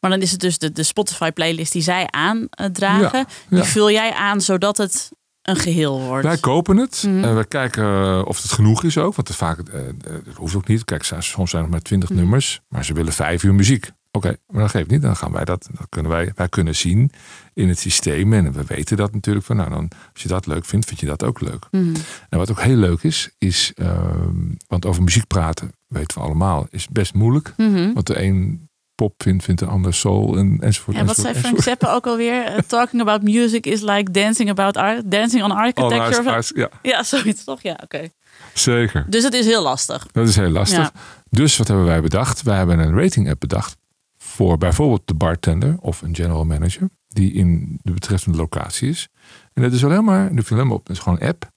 Maar 0.00 0.10
dan 0.10 0.20
is 0.22 0.30
het 0.30 0.40
dus 0.40 0.58
de, 0.58 0.72
de 0.72 0.82
Spotify 0.82 1.30
playlist 1.30 1.72
die 1.72 1.82
zij 1.82 2.06
aandragen. 2.10 3.18
Ja, 3.18 3.26
Die 3.48 3.62
vul 3.62 3.90
jij 3.90 4.12
aan 4.12 4.40
zodat 4.40 4.76
het 4.76 5.10
een 5.42 5.56
geheel 5.56 6.00
wordt. 6.00 6.26
Wij 6.26 6.36
kopen 6.38 6.76
het. 6.76 7.02
Mhm. 7.06 7.24
En 7.24 7.36
we 7.36 7.44
kijken 7.44 7.84
eh, 7.84 8.22
of 8.24 8.42
het 8.42 8.52
genoeg 8.52 8.84
is 8.84 8.98
ook. 8.98 9.14
Want 9.14 9.28
het 9.28 9.36
vaak, 9.36 9.58
eh, 9.58 9.88
eh, 9.88 9.94
dat 10.24 10.34
hoeft 10.36 10.54
ook 10.54 10.66
niet. 10.68 10.84
Kijk, 10.84 11.04
soms 11.18 11.50
zijn 11.50 11.64
er 11.64 11.70
maar 11.70 11.82
twintig 11.82 12.08
Mhm. 12.08 12.18
nummers. 12.18 12.60
Maar 12.68 12.84
ze 12.84 12.92
willen 12.92 13.12
vijf 13.12 13.42
uur 13.42 13.54
muziek. 13.54 13.90
Oké, 14.10 14.36
maar 14.48 14.60
dat 14.60 14.70
geeft 14.70 14.90
niet. 14.90 15.02
Dan 15.02 15.16
gaan 15.16 15.32
wij 15.32 15.44
dat. 15.44 15.68
Dat 15.72 15.86
kunnen 15.88 16.10
wij, 16.10 16.32
wij 16.34 16.48
kunnen 16.48 16.74
zien 16.76 17.10
in 17.54 17.68
het 17.68 17.78
systeem. 17.78 18.32
En 18.32 18.52
we 18.52 18.64
weten 18.66 18.96
dat 18.96 19.12
natuurlijk. 19.14 19.46
Van, 19.46 19.56
nou, 19.56 19.70
dan, 19.70 19.88
als 20.12 20.22
je 20.22 20.28
dat 20.28 20.46
leuk 20.46 20.64
vindt, 20.64 20.86
vind 20.86 21.00
je 21.00 21.06
dat 21.06 21.24
ook 21.24 21.40
leuk. 21.40 21.66
Mhm. 21.70 21.94
En 22.28 22.38
wat 22.38 22.50
ook 22.50 22.60
heel 22.60 22.76
leuk 22.76 23.02
is, 23.02 23.30
is. 23.38 23.72
ehm, 23.74 24.34
want 24.68 24.86
over 24.86 25.02
muziek 25.02 25.26
praten, 25.26 25.72
weten 25.88 26.18
we 26.18 26.24
allemaal, 26.24 26.66
is 26.70 26.88
best 26.88 27.14
moeilijk. 27.14 27.52
Mhm. 27.56 27.92
Want 27.92 28.06
de 28.06 28.22
een 28.22 28.68
pop 28.94 29.22
vindt, 29.22 29.44
vindt 29.44 29.60
de 29.60 29.66
ander 29.66 29.94
soul. 29.94 30.36
En, 30.36 30.56
enzovoort. 30.60 30.96
Ja, 30.96 31.04
wat 31.04 31.16
zei 31.16 31.34
Frank 31.34 31.62
Zappa 31.62 31.92
ook 31.92 32.06
alweer? 32.06 32.44
Eh, 32.44 32.58
talking 32.58 33.02
about 33.02 33.22
music 33.22 33.66
is 33.66 33.80
like 33.80 34.10
dancing 34.10 34.50
about 34.50 34.76
art, 34.76 35.10
dancing 35.10 35.42
on 35.42 35.50
architecture. 35.50 36.42
Ja, 36.54 36.70
Ja, 36.82 37.02
zoiets 37.02 37.44
toch? 37.44 37.62
Ja, 37.62 37.78
oké. 37.82 38.08
zeker. 38.54 39.04
Dus 39.08 39.24
het 39.24 39.34
is 39.34 39.46
heel 39.46 39.62
lastig. 39.62 40.06
Dat 40.12 40.28
is 40.28 40.36
heel 40.36 40.50
lastig. 40.50 40.78
Ja. 40.78 40.92
Dus 41.30 41.56
wat 41.56 41.68
hebben 41.68 41.86
wij 41.86 42.00
bedacht? 42.00 42.42
Wij 42.42 42.56
hebben 42.56 42.78
een 42.78 42.98
rating 42.98 43.30
app 43.30 43.40
bedacht 43.40 43.76
voor 44.16 44.58
bijvoorbeeld 44.58 45.02
de 45.04 45.14
bartender 45.14 45.76
of 45.80 46.02
een 46.02 46.14
general 46.14 46.44
manager 46.44 46.88
die 47.08 47.32
in 47.32 47.78
de 47.82 47.92
betreffende 47.92 48.38
locatie 48.38 48.88
is. 48.88 49.08
En 49.52 49.62
dat 49.62 49.72
is 49.72 49.84
alleen 49.84 50.04
maar, 50.04 50.34
je 50.34 50.42
alleen 50.50 50.66
maar 50.66 50.76
op, 50.76 50.86
dat 50.86 50.96
is 50.96 51.02
gewoon 51.02 51.20
een 51.20 51.28
app. 51.28 51.50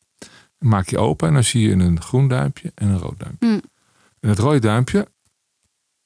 Maak 0.58 0.90
je 0.90 0.98
open 0.98 1.28
en 1.28 1.34
dan 1.34 1.44
zie 1.44 1.68
je 1.70 1.72
een 1.74 2.02
groen 2.02 2.28
duimpje 2.28 2.72
en 2.76 2.88
een 2.88 2.98
rood 2.98 3.20
duimpje. 3.20 3.48
Hmm. 3.48 3.62
En 4.20 4.30
het 4.30 4.40
rode 4.40 4.60
duimpje, 4.60 5.08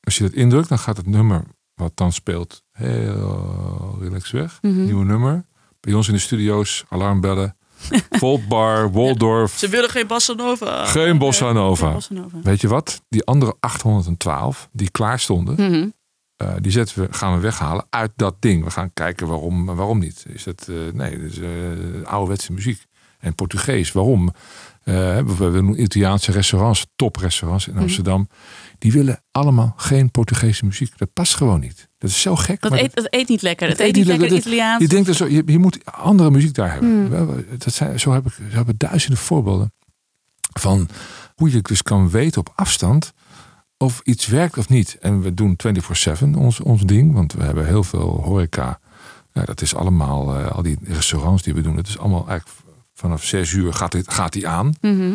als 0.10 0.18
je 0.18 0.24
dat 0.24 0.34
indrukt, 0.34 0.70
dan 0.70 0.80
gaat 0.80 0.98
het 0.98 1.06
nummer 1.08 1.44
wat 1.74 1.92
dan 1.96 2.12
speelt 2.12 2.64
heel 2.72 3.98
relaxed 4.02 4.32
weg. 4.32 4.58
Mhm. 4.62 4.84
Nieuwe 4.84 5.06
nummer. 5.06 5.46
Bij 5.80 5.94
ons 5.94 6.08
in 6.08 6.14
de 6.14 6.20
studio's, 6.20 6.86
alarmbellen, 6.90 7.56
Voltbar, 8.10 8.92
Waldorf. 8.92 9.58
Ze 9.58 9.68
willen 9.68 9.90
geen 9.90 10.08
bossa 10.08 10.34
nova. 10.34 10.86
Geen 10.86 11.18
bossa 11.18 11.52
nova. 11.52 11.98
Weet 12.44 12.62
je 12.62 12.68
wat? 12.68 13.02
Die 13.10 13.24
andere 13.26 13.56
812 13.60 14.70
die 14.72 14.90
klaar 14.92 15.20
stonden, 15.20 15.56
Mhm. 15.56 15.88
eh, 16.36 16.54
die 16.62 16.72
zetten 16.72 17.02
we, 17.02 17.08
gaan 17.14 17.34
we 17.34 17.40
weghalen 17.40 17.86
uit 17.90 18.12
dat 18.16 18.36
ding. 18.40 18.64
We 18.64 18.72
gaan 18.72 18.94
kijken 18.94 19.28
waarom, 19.28 19.66
waarom 19.66 20.00
niet. 20.00 20.26
Is 20.28 20.44
dat, 20.44 20.68
eh, 20.70 20.76
nee, 20.94 21.18
dat 21.22 21.32
is 21.32 21.40
eh, 21.40 21.48
ouderwetse 22.04 22.54
muziek. 22.54 22.88
En 23.20 23.36
Portugees, 23.36 23.92
waarom? 23.92 24.32
Eh, 24.84 24.94
we 24.96 25.36
we 25.38 25.44
hebben 25.44 25.82
Italiaanse 25.82 26.32
restaurants, 26.32 26.86
toprestaurants 26.96 27.68
in 27.68 27.74
Mhm. 27.74 27.82
Amsterdam. 27.82 28.28
Die 28.80 28.92
willen 28.92 29.24
allemaal 29.32 29.74
geen 29.76 30.12
Portugese 30.12 30.66
muziek. 30.66 30.98
Dat 30.98 31.14
past 31.14 31.36
gewoon 31.36 31.60
niet. 31.60 31.90
Dat 31.98 32.10
is 32.10 32.22
zo 32.22 32.36
gek. 32.36 32.62
Dat 32.62 32.72
maar 32.72 32.80
eet, 32.80 32.96
dat 32.96 33.08
eet 33.10 33.28
niet 33.28 33.42
lekker. 33.42 33.68
Het 33.68 33.78
Het 33.78 33.88
eet 33.88 33.96
eet 33.96 33.96
niet 33.96 34.06
lekker 34.06 34.30
lekker. 34.30 34.48
Italiaans. 34.48 34.82
je 34.82 34.88
denkt 34.88 35.08
dat 35.08 35.16
zo, 35.16 35.28
je, 35.28 35.44
je 35.46 35.60
moet 35.60 35.86
andere 35.86 36.32
muziek 36.32 36.54
daar 36.54 36.72
hebben. 36.72 37.08
Hmm. 37.08 37.46
Dat 37.58 37.74
zijn, 37.74 38.00
zo, 38.00 38.12
heb 38.12 38.26
ik, 38.26 38.34
zo 38.34 38.56
hebben 38.56 38.78
duizenden 38.78 39.20
voorbeelden 39.20 39.74
van 40.60 40.90
hoe 41.36 41.52
je 41.52 41.62
dus 41.62 41.82
kan 41.82 42.10
weten 42.10 42.40
op 42.40 42.52
afstand 42.56 43.14
of 43.78 44.02
iets 44.04 44.28
werkt 44.28 44.58
of 44.58 44.70
niet. 44.70 44.98
En 45.00 45.22
we 45.22 45.34
doen 45.34 45.58
24/7 46.22 46.36
ons, 46.36 46.60
ons 46.60 46.82
ding, 46.82 47.14
want 47.14 47.34
we 47.34 47.44
hebben 47.44 47.66
heel 47.66 47.84
veel 47.84 48.22
horeca. 48.24 48.80
Ja, 49.34 49.44
dat 49.44 49.62
is 49.62 49.76
allemaal, 49.76 50.36
eh, 50.36 50.52
al 50.52 50.64
die 50.64 50.78
restaurants 50.84 51.44
die 51.44 51.54
we 51.54 51.62
doen, 51.62 51.78
het 51.78 51.88
is 51.88 51.98
allemaal 51.98 52.28
eigenlijk 52.28 52.60
vanaf 53.00 53.24
zes 53.24 53.52
uur 53.52 53.74
gaat, 53.74 53.92
dit, 53.92 54.14
gaat 54.14 54.34
die 54.34 54.48
aan. 54.48 54.74
Mhm. 54.82 55.12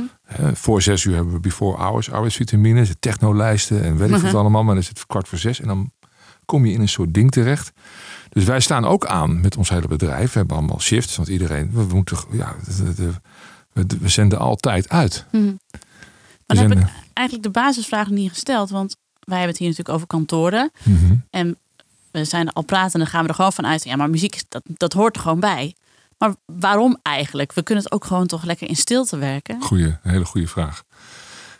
Voor 0.54 0.82
zes 0.82 1.04
uur 1.04 1.14
hebben 1.14 1.32
we 1.34 1.40
before 1.40 1.76
hours, 1.76 2.10
arbeidsvitamines, 2.10 2.90
technolijsten 3.00 3.82
en 3.82 3.96
weet 3.96 4.08
ik 4.08 4.14
wat 4.14 4.22
Mhm. 4.22 4.36
allemaal. 4.36 4.62
Maar 4.64 4.74
dan 4.74 4.82
is 4.82 4.88
het 4.88 5.06
kwart 5.06 5.28
voor 5.28 5.38
zes 5.38 5.60
en 5.60 5.66
dan 5.66 5.90
kom 6.44 6.66
je 6.66 6.72
in 6.72 6.80
een 6.80 6.88
soort 6.88 7.14
ding 7.14 7.30
terecht. 7.30 7.72
Dus 8.28 8.44
wij 8.44 8.60
staan 8.60 8.84
ook 8.84 9.06
aan 9.06 9.40
met 9.40 9.56
ons 9.56 9.68
hele 9.68 9.88
bedrijf. 9.88 10.32
We 10.32 10.38
hebben 10.38 10.56
allemaal 10.56 10.80
shifts, 10.80 11.16
want 11.16 11.28
iedereen, 11.28 11.70
we, 11.72 11.82
moeten, 11.94 12.16
ja, 12.30 12.54
de- 12.76 12.94
de- 12.94 13.12
we, 13.72 13.86
we 14.00 14.08
zenden 14.08 14.38
altijd 14.38 14.88
uit. 14.88 15.24
Mhm. 15.32 15.44
Maar 16.46 16.56
dan 16.56 16.70
heb 16.70 16.78
ik 16.78 16.84
eigenlijk 17.12 17.46
de 17.54 17.60
basisvraag 17.60 18.10
niet 18.10 18.30
gesteld. 18.30 18.70
Want 18.70 18.96
wij 19.20 19.36
hebben 19.38 19.48
het 19.48 19.58
hier 19.58 19.68
natuurlijk 19.68 19.94
over 19.96 20.06
kantoren. 20.08 20.70
En 21.30 21.56
we 22.10 22.24
zijn 22.24 22.50
al 22.52 22.62
praten 22.62 22.92
en 22.92 22.98
dan 22.98 23.08
gaan 23.08 23.22
we 23.22 23.28
er 23.28 23.34
gewoon 23.34 23.52
van 23.52 23.66
uit. 23.66 23.84
Ja, 23.84 23.96
maar 23.96 24.10
muziek, 24.10 24.42
dat, 24.48 24.62
dat 24.66 24.92
hoort 24.92 25.16
er 25.16 25.22
gewoon 25.22 25.40
bij. 25.40 25.74
Maar 26.24 26.34
waarom 26.46 26.98
eigenlijk? 27.02 27.52
We 27.52 27.62
kunnen 27.62 27.84
het 27.84 27.92
ook 27.92 28.04
gewoon 28.04 28.26
toch 28.26 28.44
lekker 28.44 28.68
in 28.68 28.76
stilte 28.76 29.16
werken? 29.16 29.62
Goeie, 29.62 29.86
een 29.86 30.10
hele 30.10 30.24
goede 30.24 30.46
vraag. 30.46 30.82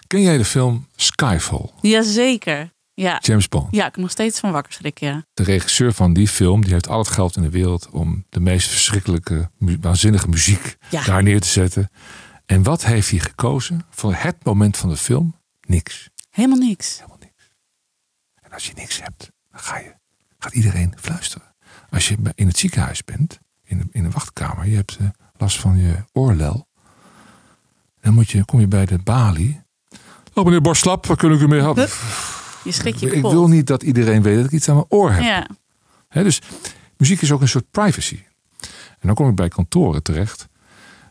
Ken 0.06 0.20
jij 0.20 0.36
de 0.36 0.44
film 0.44 0.86
Skyfall? 0.96 1.70
Jazeker. 1.80 2.72
Ja. 2.94 3.18
James 3.22 3.48
Bond. 3.48 3.74
ja, 3.74 3.86
ik 3.86 3.96
nog 3.96 4.10
steeds 4.10 4.40
van 4.40 4.52
wakker 4.52 4.72
schrikken. 4.72 5.06
Ja. 5.06 5.24
De 5.34 5.42
regisseur 5.42 5.92
van 5.92 6.12
die 6.12 6.28
film, 6.28 6.62
die 6.64 6.72
heeft 6.72 6.88
al 6.88 6.98
het 6.98 7.08
geld 7.08 7.36
in 7.36 7.42
de 7.42 7.50
wereld 7.50 7.88
om 7.90 8.24
de 8.28 8.40
meest 8.40 8.68
verschrikkelijke, 8.68 9.50
waanzinnige 9.58 10.28
muziek 10.28 10.76
Ja. 10.90 11.04
daar 11.04 11.22
neer 11.22 11.40
te 11.40 11.48
zetten. 11.48 11.90
En 12.46 12.62
wat 12.62 12.84
heeft 12.84 13.10
hij 13.10 13.18
gekozen 13.18 13.86
voor 13.90 14.14
het 14.14 14.44
moment 14.44 14.76
van 14.76 14.88
de 14.88 14.96
film? 14.96 15.34
Niks. 15.60 16.08
Helemaal 16.30 16.58
niks. 16.58 16.96
Helemaal 16.96 17.18
niks. 17.20 17.50
En 18.42 18.52
als 18.52 18.66
je 18.66 18.72
niks 18.76 19.02
hebt, 19.02 19.30
dan 19.50 19.60
ga 19.60 19.78
je, 19.78 19.94
gaat 20.38 20.52
iedereen 20.54 20.94
fluisteren. 21.00 21.54
Als 21.90 22.08
je 22.08 22.16
in 22.34 22.46
het 22.46 22.58
ziekenhuis 22.58 23.04
bent, 23.04 23.38
in 23.74 23.80
de, 23.80 23.98
in 23.98 24.02
de 24.02 24.10
wachtkamer, 24.10 24.66
je 24.68 24.76
hebt 24.76 24.96
eh, 25.00 25.06
last 25.36 25.60
van 25.60 25.76
je 25.78 25.94
oorlel. 26.12 26.66
Dan 28.00 28.14
moet 28.14 28.30
je, 28.30 28.44
kom 28.44 28.60
je 28.60 28.66
bij 28.68 28.86
de 28.86 28.98
balie. 28.98 29.62
Oh, 30.34 30.44
meneer 30.44 30.60
Borslap, 30.60 31.06
waar 31.06 31.16
kunnen 31.16 31.38
we 31.38 31.44
u 31.44 31.48
mee 31.48 31.60
helpen? 31.60 31.88
Je 32.64 32.72
schrik 32.72 32.94
je 32.94 33.06
Ik 33.06 33.12
kapot. 33.12 33.30
wil 33.32 33.48
niet 33.48 33.66
dat 33.66 33.82
iedereen 33.82 34.22
weet 34.22 34.36
dat 34.36 34.44
ik 34.44 34.50
iets 34.52 34.68
aan 34.68 34.74
mijn 34.74 34.86
oor 34.88 35.12
heb. 35.12 35.22
Ja. 36.10 36.22
Dus 36.22 36.40
muziek 36.96 37.22
is 37.22 37.32
ook 37.32 37.40
een 37.40 37.48
soort 37.48 37.70
privacy. 37.70 38.18
En 38.98 39.06
dan 39.10 39.14
kom 39.14 39.28
ik 39.28 39.34
bij 39.34 39.48
kantoren 39.48 40.02
terecht. 40.02 40.48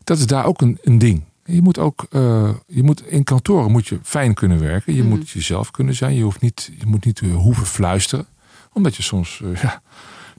Dat 0.03 0.17
is 0.17 0.25
daar 0.27 0.45
ook 0.45 0.61
een, 0.61 0.77
een 0.81 0.97
ding. 0.97 1.23
Je 1.45 1.61
moet 1.61 1.77
ook, 1.77 2.05
eh, 2.09 2.49
je 2.67 2.83
moet, 2.83 3.07
in 3.07 3.23
kantoren 3.23 3.71
moet 3.71 3.87
je 3.87 3.99
fijn 4.03 4.33
kunnen 4.33 4.59
werken. 4.59 4.93
Je 4.95 4.99
Mhm. 5.03 5.09
moet 5.09 5.29
jezelf 5.29 5.71
kunnen 5.71 5.95
zijn. 5.95 6.15
Je, 6.15 6.23
hoeft 6.23 6.41
niet, 6.41 6.71
je 6.79 6.85
moet 6.85 7.05
niet 7.05 7.19
eh, 7.21 7.35
hoeven 7.35 7.65
fluisteren. 7.65 8.25
Omdat 8.73 8.95
je 8.95 9.03
soms 9.03 9.41
ja, 9.61 9.81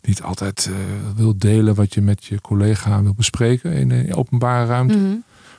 niet 0.07 0.23
altijd 0.23 0.67
eh, 0.67 0.75
wil 1.17 1.39
delen 1.39 1.75
wat 1.75 1.95
je 1.95 2.01
met 2.01 2.25
je 2.25 2.41
collega 2.41 3.03
wil 3.03 3.15
bespreken 3.15 3.73
in 3.73 3.91
een 3.91 4.15
openbare 4.15 4.67
ruimte. 4.67 4.97
Mhm. 4.97 5.15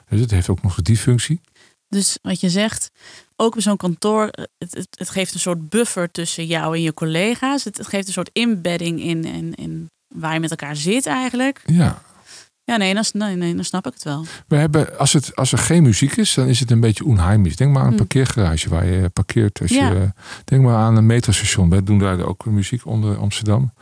Dus 0.09 0.19
het 0.19 0.31
heeft 0.31 0.49
ook 0.49 0.61
nog 0.61 0.81
die 0.81 0.97
functie. 0.97 1.41
Dus 1.89 2.17
wat 2.21 2.39
je 2.39 2.49
zegt, 2.49 2.91
ook 3.35 3.53
bij 3.53 3.61
zo'n 3.61 3.77
kantoor, 3.77 4.23
het, 4.57 4.73
het, 4.73 4.87
het 4.97 5.09
geeft 5.09 5.33
een 5.33 5.39
soort 5.39 5.69
buffer 5.69 6.11
tussen 6.11 6.45
jou 6.45 6.75
en 6.75 6.81
je 6.81 6.93
collega's. 6.93 7.63
Het, 7.63 7.77
het 7.77 7.87
geeft 7.87 8.07
een 8.07 8.13
soort 8.13 8.29
embedding 8.33 9.01
in, 9.01 9.25
in, 9.25 9.53
in 9.55 9.89
waar 10.15 10.33
je 10.33 10.39
met 10.39 10.49
elkaar 10.49 10.75
zit 10.75 11.05
eigenlijk. 11.05 11.61
Ja, 11.65 12.01
Ja, 12.63 12.77
nee 12.77 12.93
dan, 12.93 13.03
nee, 13.13 13.35
nee, 13.35 13.55
dan 13.55 13.63
snap 13.63 13.87
ik 13.87 13.93
het 13.93 14.03
wel. 14.03 14.25
We 14.47 14.55
hebben, 14.55 14.97
als, 14.97 15.13
het, 15.13 15.35
als 15.35 15.51
er 15.51 15.57
geen 15.57 15.83
muziek 15.83 16.15
is, 16.15 16.33
dan 16.33 16.47
is 16.47 16.59
het 16.59 16.71
een 16.71 16.79
beetje 16.79 17.05
onheimisch. 17.05 17.55
Denk 17.55 17.71
maar 17.71 17.81
aan 17.81 17.87
een 17.87 17.93
Hmm. 17.93 18.07
parkeergarage 18.07 18.69
waar 18.69 18.85
je 18.85 19.09
parkeert. 19.09 19.61
Als 19.61 19.71
Ja. 19.71 19.89
je, 19.91 20.11
denk 20.43 20.61
maar 20.63 20.75
aan 20.75 20.95
een 20.97 21.05
metrostation. 21.05 21.69
Wij 21.69 21.83
doen 21.83 21.99
daar 21.99 22.25
ook 22.25 22.45
muziek 22.45 22.85
onder 22.85 23.17
Amsterdam. 23.17 23.73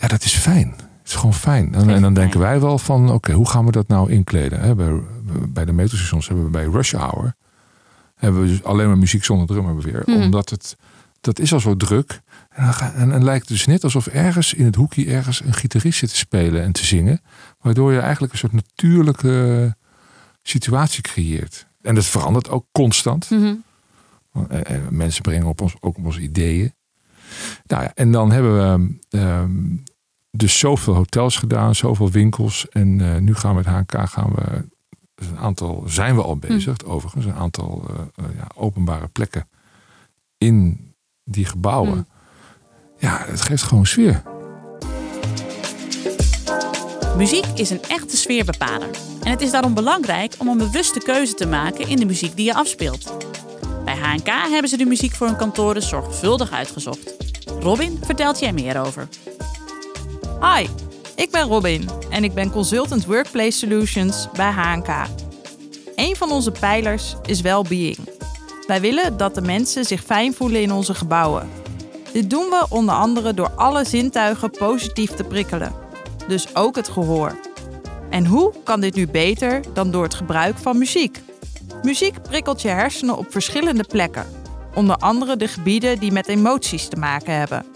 Ja, 0.00 0.08
dat 0.08 0.24
is 0.24 0.34
fijn. 0.34 0.74
Het 0.78 1.14
is 1.14 1.14
gewoon 1.14 1.34
fijn. 1.34 1.74
En, 1.74 2.02
dan 2.02 2.14
denken 2.14 2.40
wij 2.40 2.60
wel 2.60 2.78
van, 2.78 3.10
oké, 3.10 3.32
hoe 3.32 3.48
gaan 3.48 3.64
we 3.64 3.72
dat 3.72 3.88
nou 3.88 4.10
inkleden? 4.10 4.60
Hè, 4.60 4.74
bij, 4.74 5.00
bij 5.48 5.64
de 5.64 5.72
metrostations 5.72 6.26
hebben 6.26 6.44
we 6.44 6.50
bij 6.50 6.64
Rush 6.64 6.92
Hour... 6.92 7.34
hebben 8.14 8.42
we 8.42 8.48
dus 8.48 8.64
alleen 8.64 8.86
maar 8.86 8.98
muziek 8.98 9.24
zonder 9.24 9.46
drummer 9.46 9.82
weer. 9.82 10.02
Mhm. 10.06 10.20
Omdat 10.20 10.50
het, 10.50 10.76
dat 11.20 11.38
is 11.38 11.52
al 11.52 11.60
zo 11.60 11.76
druk. 11.76 12.20
En 12.48 12.74
en, 12.94 13.12
en 13.12 13.24
lijkt 13.24 13.48
het 13.48 13.56
dus 13.56 13.66
net 13.66 13.84
alsof 13.84 14.06
ergens 14.06 14.54
in 14.54 14.64
het 14.64 14.74
hoekje 14.74 15.06
ergens 15.06 15.44
een 15.44 15.54
gitarist 15.54 15.98
zit 15.98 16.08
te 16.08 16.16
spelen 16.16 16.62
en 16.62 16.72
te 16.72 16.84
zingen. 16.84 17.20
Waardoor 17.60 17.92
je 17.92 18.00
eigenlijk 18.00 18.32
een 18.32 18.38
soort 18.38 18.52
natuurlijke 18.52 19.76
situatie 20.42 21.02
creëert. 21.02 21.66
En 21.82 21.94
dat 21.94 22.04
verandert 22.04 22.50
ook 22.50 22.66
constant. 22.72 23.30
Mhm. 23.30 23.54
En, 24.48 24.64
en 24.66 24.86
mensen 24.90 25.22
brengen 25.22 25.46
op 25.46 25.60
ons, 25.60 25.74
ook 25.80 25.96
op 25.96 26.04
onze 26.04 26.20
ideeën. 26.20 26.74
Nou 27.66 27.82
ja, 27.82 27.92
en 27.94 28.12
dan 28.12 28.30
hebben 28.30 28.54
we 28.56 28.96
ehm, 29.18 29.76
dus 30.30 30.58
zoveel 30.58 30.94
hotels 30.94 31.36
gedaan, 31.36 31.74
zoveel 31.74 32.10
winkels. 32.10 32.68
En 32.68 33.00
eh, 33.00 33.20
nu 33.20 33.34
gaan 33.34 33.50
we 33.50 33.56
met 33.56 33.66
HNK 33.66 34.08
gaan 34.08 34.32
we 34.34 34.64
dus 35.14 35.28
een 35.28 35.38
aantal 35.38 35.84
zijn 35.86 36.14
we 36.14 36.22
al 36.22 36.36
bezig, 36.36 36.84
overigens, 36.84 37.24
een 37.24 37.34
aantal 37.34 37.84
eh, 37.88 38.24
eh, 38.24 38.36
ja, 38.36 38.46
openbare 38.54 39.08
plekken 39.08 39.48
in 40.38 40.80
die 41.24 41.44
gebouwen. 41.44 41.92
Hmm. 41.92 42.06
Ja, 42.98 43.24
het 43.26 43.40
geeft 43.40 43.62
gewoon 43.62 43.86
sfeer. 43.86 44.22
Muziek 47.16 47.46
is 47.54 47.70
een 47.70 47.82
echte 47.82 48.16
sfeerbepaler. 48.16 48.90
En 49.22 49.30
het 49.30 49.40
is 49.40 49.50
daarom 49.50 49.74
belangrijk 49.74 50.34
om 50.38 50.48
een 50.48 50.58
bewuste 50.58 50.98
keuze 51.00 51.34
te 51.34 51.46
maken 51.46 51.88
in 51.88 51.96
de 51.96 52.04
muziek 52.04 52.36
die 52.36 52.44
je 52.44 52.54
afspeelt. 52.54 53.16
Bij 53.86 53.96
HNK 53.96 54.28
hebben 54.28 54.68
ze 54.68 54.76
de 54.76 54.84
muziek 54.84 55.14
voor 55.14 55.26
hun 55.26 55.36
kantoren 55.36 55.82
zorgvuldig 55.82 56.52
uitgezocht. 56.52 57.14
Robin 57.60 57.98
vertelt 58.04 58.38
jij 58.38 58.52
meer 58.52 58.80
over. 58.80 59.08
Hi, 60.40 60.66
ik 61.14 61.30
ben 61.30 61.48
Robin 61.48 61.88
en 62.10 62.24
ik 62.24 62.34
ben 62.34 62.50
consultant 62.50 63.06
Workplace 63.06 63.58
Solutions 63.58 64.28
bij 64.32 64.50
HNK. 64.50 64.88
Een 65.96 66.16
van 66.16 66.30
onze 66.30 66.52
pijlers 66.52 67.14
is 67.26 67.40
well-being. 67.40 67.98
Wij 68.66 68.80
willen 68.80 69.16
dat 69.16 69.34
de 69.34 69.40
mensen 69.40 69.84
zich 69.84 70.02
fijn 70.02 70.34
voelen 70.34 70.62
in 70.62 70.72
onze 70.72 70.94
gebouwen. 70.94 71.50
Dit 72.12 72.30
doen 72.30 72.44
we 72.50 72.66
onder 72.68 72.94
andere 72.94 73.34
door 73.34 73.50
alle 73.50 73.84
zintuigen 73.84 74.50
positief 74.50 75.10
te 75.10 75.24
prikkelen. 75.24 75.74
Dus 76.28 76.54
ook 76.54 76.76
het 76.76 76.88
gehoor. 76.88 77.36
En 78.10 78.26
hoe 78.26 78.52
kan 78.64 78.80
dit 78.80 78.94
nu 78.94 79.08
beter 79.08 79.60
dan 79.72 79.90
door 79.90 80.02
het 80.02 80.14
gebruik 80.14 80.58
van 80.58 80.78
muziek? 80.78 81.24
Muziek 81.86 82.22
prikkelt 82.22 82.62
je 82.62 82.68
hersenen 82.68 83.16
op 83.16 83.26
verschillende 83.30 83.84
plekken. 83.84 84.26
Onder 84.74 84.96
andere 84.96 85.36
de 85.36 85.48
gebieden 85.48 85.98
die 85.98 86.12
met 86.12 86.28
emoties 86.28 86.88
te 86.88 86.96
maken 86.96 87.34
hebben. 87.34 87.66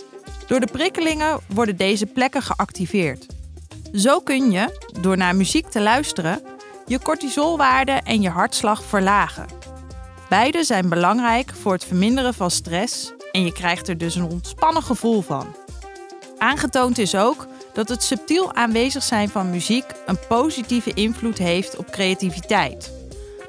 Door 0.47 0.61
de 0.61 0.69
prikkelingen 0.73 1.40
worden 1.47 1.76
deze 1.76 2.07
plekken 2.07 2.43
geactiveerd. 2.43 3.26
Zo 3.93 4.21
kun 4.21 4.50
je, 4.50 4.81
door 5.00 5.17
naar 5.17 5.37
muziek 5.37 5.67
te 5.67 5.81
luisteren, 5.81 6.43
je 6.87 6.99
cortisolwaarde 6.99 7.93
en 7.93 8.23
je 8.23 8.29
hartslag 8.29 8.85
verlagen. 8.85 9.47
Beide 10.29 10.64
zijn 10.64 10.88
belangrijk 10.88 11.52
voor 11.61 11.73
het 11.73 11.85
verminderen 11.85 12.35
van 12.35 12.50
stress 12.50 13.12
en 13.33 13.45
je 13.45 13.52
krijgt 13.52 13.88
er 13.88 13.99
dus 13.99 14.14
een 14.14 14.31
ontspannen 14.31 14.83
gevoel 14.83 15.23
van. 15.23 15.57
Aangetoond 16.38 16.99
is 16.99 17.14
ook 17.14 17.47
dat 17.73 17.88
het 17.88 18.02
subtiel 18.02 18.55
aanwezig 18.55 19.02
zijn 19.02 19.29
van 19.29 19.50
muziek 19.50 19.85
een 20.07 20.19
positieve 20.29 20.95
invloed 20.95 21.38
heeft 21.38 21.76
op 21.76 21.90
creativiteit. 21.90 23.00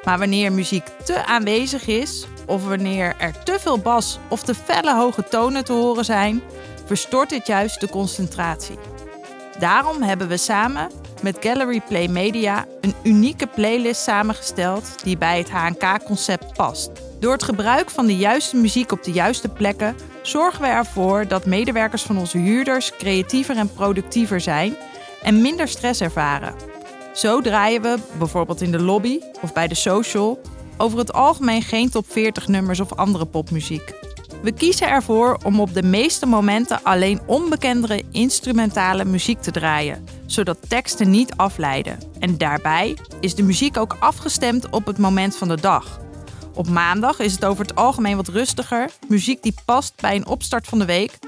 Maar 0.04 0.18
wanneer 0.18 0.52
muziek 0.52 0.88
te 1.04 1.26
aanwezig 1.26 1.88
is, 1.88 2.26
of 2.46 2.68
wanneer 2.68 3.16
er 3.18 3.44
te 3.44 3.58
veel 3.60 3.80
bas 3.80 4.20
of 4.28 4.44
te 4.44 4.56
felle 4.56 4.96
hoge 4.96 5.24
tonen 5.24 5.66
te 5.66 5.74
horen 5.74 6.06
zijn, 6.06 6.42
verstoort 6.86 7.30
dit 7.30 7.48
juist 7.48 7.80
de 7.80 7.90
concentratie. 7.90 8.78
Daarom 9.60 10.02
hebben 10.02 10.28
we 10.28 10.38
samen 10.38 10.92
met 11.22 11.38
Gallery 11.40 11.82
Play 11.88 12.08
Media 12.08 12.66
een 12.82 12.94
unieke 13.04 13.48
playlist 13.48 14.02
samengesteld 14.02 15.04
die 15.04 15.18
bij 15.18 15.38
het 15.38 15.50
HNK-concept 15.50 16.54
past. 16.54 16.90
Door 17.20 17.32
het 17.32 17.44
gebruik 17.44 17.90
van 17.90 18.06
de 18.06 18.16
juiste 18.16 18.56
muziek 18.56 18.92
op 18.92 19.04
de 19.04 19.12
juiste 19.12 19.50
plekken 19.50 19.96
zorgen 20.22 20.62
we 20.62 20.68
ervoor 20.68 21.28
dat 21.28 21.46
medewerkers 21.46 22.04
van 22.04 22.18
onze 22.18 22.38
huurders 22.38 22.92
creatiever 22.98 23.58
en 23.58 23.74
productiever 23.74 24.42
zijn 24.42 24.76
en 25.22 25.42
minder 25.42 25.68
stress 25.68 26.02
ervaren. 26.02 26.71
Zo 27.14 27.42
draaien 27.42 27.82
we, 27.82 27.98
bijvoorbeeld 28.18 28.62
in 28.62 28.72
de 28.72 28.82
lobby 28.82 29.20
of 29.42 29.54
bij 29.54 29.68
de 29.68 29.76
social, 29.76 30.42
over 30.78 30.98
het 30.98 31.14
algemeen 31.14 31.62
geen 31.62 31.90
top 31.90 32.06
40 32.10 32.48
nummers 32.48 32.80
of 32.80 32.94
andere 32.94 33.26
popmuziek. 33.26 33.94
We 34.42 34.52
kiezen 34.52 34.90
ervoor 34.90 35.38
om 35.44 35.60
op 35.60 35.74
de 35.74 35.84
meeste 35.84 36.26
momenten 36.26 36.84
alleen 36.84 37.22
onbekendere 37.26 38.04
instrumentale 38.12 39.06
muziek 39.06 39.42
te 39.42 39.52
draaien, 39.52 40.06
zodat 40.26 40.58
teksten 40.68 41.10
niet 41.10 41.34
afleiden. 41.36 42.00
En 42.20 42.38
daarbij 42.38 42.98
is 43.20 43.36
de 43.36 43.44
muziek 43.44 43.78
ook 43.78 43.98
afgestemd 44.00 44.70
op 44.70 44.86
het 44.86 44.98
moment 44.98 45.36
van 45.36 45.48
de 45.48 45.62
dag. 45.62 46.00
Op 46.54 46.70
maandag 46.70 47.20
is 47.20 47.32
het 47.32 47.46
over 47.46 47.66
het 47.66 47.76
algemeen 47.76 48.16
wat 48.16 48.28
rustiger, 48.28 48.90
muziek 49.08 49.44
die 49.44 49.56
past 49.66 49.94
bij 50.02 50.16
een 50.16 50.28
opstart 50.28 50.68
van 50.68 50.80
de 50.80 50.86
week, 50.86 51.20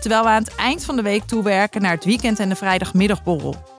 terwijl 0.00 0.22
we 0.22 0.28
aan 0.28 0.42
het 0.42 0.54
eind 0.54 0.84
van 0.84 0.96
de 0.96 1.02
week 1.02 1.22
toewerken 1.22 1.82
naar 1.82 1.94
het 1.94 2.04
weekend 2.04 2.38
en 2.38 2.48
de 2.48 2.56
vrijdagmiddagborrel. 2.56 3.71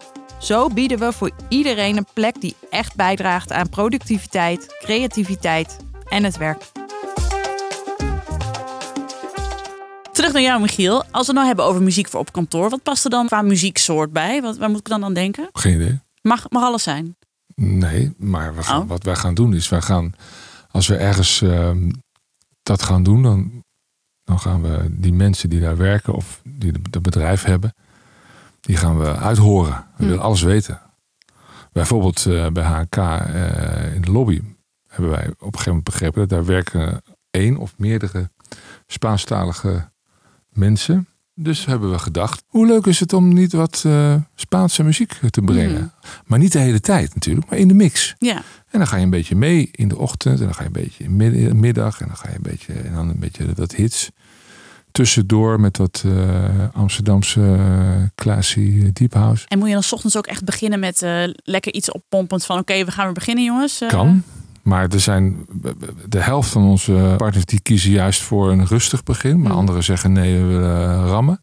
Zo 0.44 0.68
bieden 0.70 1.00
we 1.00 1.12
voor 1.12 1.32
iedereen 1.50 1.98
een 1.98 2.06
plek 2.14 2.42
die 2.42 2.56
echt 2.70 2.96
bijdraagt 2.96 3.52
aan 3.52 3.70
productiviteit, 3.70 4.76
creativiteit 4.80 5.78
en 6.10 6.24
het 6.24 6.38
werk. 6.38 6.72
Terug 10.12 10.34
naar 10.34 10.42
jou, 10.42 10.62
Michiel. 10.62 11.04
Als 11.04 11.12
we 11.12 11.18
het 11.26 11.34
nou 11.34 11.46
hebben 11.48 11.66
over 11.66 11.82
muziek 11.82 12.08
voor 12.08 12.20
op 12.20 12.32
kantoor, 12.32 12.70
wat 12.70 12.84
past 12.84 13.04
er 13.04 13.10
dan 13.10 13.28
qua 13.28 13.42
muzieksoort 13.42 14.12
bij? 14.12 14.42
Wat, 14.42 14.58
waar 14.58 14.70
moet 14.70 14.80
ik 14.80 14.88
dan 14.88 15.04
aan 15.04 15.14
denken? 15.14 15.50
Geen 15.54 15.76
idee. 15.76 16.00
Mag, 16.22 16.50
mag 16.50 16.64
alles 16.64 16.84
zijn. 16.84 17.16
Nee, 17.56 18.14
maar 18.18 18.56
we 18.56 18.64
gaan, 18.64 18.82
Oh. 18.82 18.88
wat 18.88 19.04
wij 19.04 19.16
gaan 19.16 19.34
doen 19.34 19.54
is, 19.54 19.70
wij 19.70 19.82
gaan, 19.82 20.14
als 20.72 20.88
we 20.88 20.96
ergens 20.96 21.42
ehm, 21.42 21.92
dat 22.64 22.84
gaan 22.84 23.04
doen, 23.04 23.24
dan, 23.24 23.64
dan 24.24 24.40
gaan 24.40 24.62
we 24.62 24.88
die 24.90 25.14
mensen 25.14 25.50
die 25.50 25.60
daar 25.60 25.78
werken 25.78 26.14
of 26.14 26.42
die 26.44 26.72
de- 26.72 26.90
dat 26.90 27.02
bedrijf 27.02 27.44
hebben, 27.44 27.74
die 28.64 28.78
gaan 28.78 29.00
we 29.00 29.16
uithoren. 29.16 29.72
We 29.98 30.04
Hm. 30.04 30.10
willen 30.10 30.24
alles 30.24 30.42
weten. 30.42 30.82
Bijvoorbeeld 31.72 32.26
eh, 32.26 32.48
bij 32.48 32.64
HK 32.64 32.96
eh, 32.98 33.96
in 33.96 34.02
de 34.02 34.12
lobby 34.12 34.42
hebben 34.88 35.10
wij 35.10 35.28
op 35.28 35.34
een 35.40 35.40
gegeven 35.46 35.66
moment 35.66 35.84
begrepen 35.84 36.20
dat 36.20 36.30
daar 36.30 36.46
werken 36.46 37.02
één 37.32 37.58
of 37.58 37.74
meerdere 37.78 38.30
Spaanstalige 38.88 39.90
mensen. 40.50 41.08
Dus 41.36 41.66
hebben 41.66 41.92
we 41.92 42.00
gedacht, 42.00 42.44
hoe 42.48 42.66
leuk 42.68 42.86
is 42.86 43.00
het 43.00 43.14
om 43.14 43.34
niet 43.34 43.54
wat 43.54 43.84
eh, 43.86 44.16
Spaanse 44.36 44.84
muziek 44.84 45.20
te 45.30 45.42
brengen. 45.42 45.74
Mhm. 45.74 45.88
Maar 46.26 46.40
niet 46.40 46.52
de 46.52 46.60
hele 46.60 46.80
tijd 46.80 47.14
natuurlijk, 47.14 47.50
maar 47.50 47.60
in 47.60 47.68
de 47.68 47.74
mix. 47.74 48.16
Ja. 48.18 48.36
En 48.70 48.80
dan 48.80 48.88
ga 48.88 48.98
je 48.98 49.04
een 49.04 49.10
beetje 49.10 49.36
mee 49.36 49.70
in 49.72 49.88
de 49.88 49.98
ochtend. 49.98 50.40
En 50.40 50.46
dan 50.46 50.54
ga 50.56 50.62
je 50.62 50.68
een 50.68 50.74
beetje 50.74 51.04
in 51.04 51.16
midden- 51.16 51.60
middag. 51.60 52.02
En 52.02 52.08
dan 52.08 52.18
ga 52.18 52.30
je 52.30 52.36
een 52.36 52.42
beetje, 52.42 52.74
en 52.74 52.94
dan 52.94 53.10
een 53.10 53.20
beetje 53.20 53.54
dat 53.54 53.72
hits. 53.76 54.12
Tussendoor 54.94 55.60
met 55.60 55.78
wat 55.78 56.04
eh, 56.06 56.14
Amsterdamse 56.74 57.40
uh, 57.40 58.04
classy 58.16 58.92
deep 58.94 59.14
house. 59.14 59.46
En 59.48 59.58
moet 59.60 59.68
je 59.68 59.74
dan 59.74 59.84
's 59.84 59.92
ochtends 59.92 60.18
ook 60.18 60.28
echt 60.28 60.44
beginnen 60.46 60.80
met 60.80 61.02
eh, 61.02 61.24
lekker 61.44 61.74
iets 61.74 61.92
oppompend 61.92 62.46
van 62.46 62.60
oké, 62.60 62.86
we 62.86 62.92
gaan 62.92 63.06
weer 63.06 63.14
beginnen 63.14 63.44
jongens? 63.44 63.82
Eh, 63.82 63.90
Kan. 63.90 64.24
Maar 64.62 64.88
er 64.90 65.00
zijn 65.00 65.46
de 66.10 66.20
helft 66.20 66.50
van 66.50 66.64
onze 66.64 67.14
partners 67.18 67.46
die 67.46 67.62
kiezen 67.62 67.92
juist 67.92 68.22
voor 68.22 68.52
een 68.52 68.66
rustig 68.66 69.04
begin. 69.04 69.42
Maar 69.42 69.52
Mm. 69.52 69.58
anderen 69.58 69.84
zeggen 69.84 70.12
nee, 70.12 70.40
we 70.40 70.46
willen 70.46 71.08
rammen. 71.08 71.42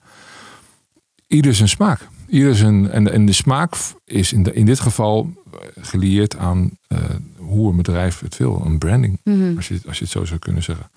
Ieder 1.27 1.55
zijn 1.55 1.69
smaak. 1.69 2.09
Ieder 2.29 2.57
zijn, 2.57 2.91
en, 2.91 3.13
en 3.13 3.27
de 3.27 3.33
smaak 3.33 3.75
is 4.05 4.33
in, 4.33 4.43
de, 4.43 4.53
in 4.53 4.67
dit 4.67 4.81
geval 4.81 5.33
gelieerd 5.81 6.37
aan 6.37 6.71
eh, 6.87 6.99
hoe 7.37 7.71
een 7.71 7.77
bedrijf 7.77 8.21
het 8.21 8.37
wil. 8.37 8.63
Een 8.65 8.79
branding, 8.79 9.21
mhm. 9.25 9.57
als 9.57 9.69
je, 9.69 9.81
als 9.87 9.99
je 9.99 10.05
het 10.05 10.13
zo 10.13 10.25
zou 10.25 10.39
kunnen 10.39 10.63
zeggen. 10.63 10.91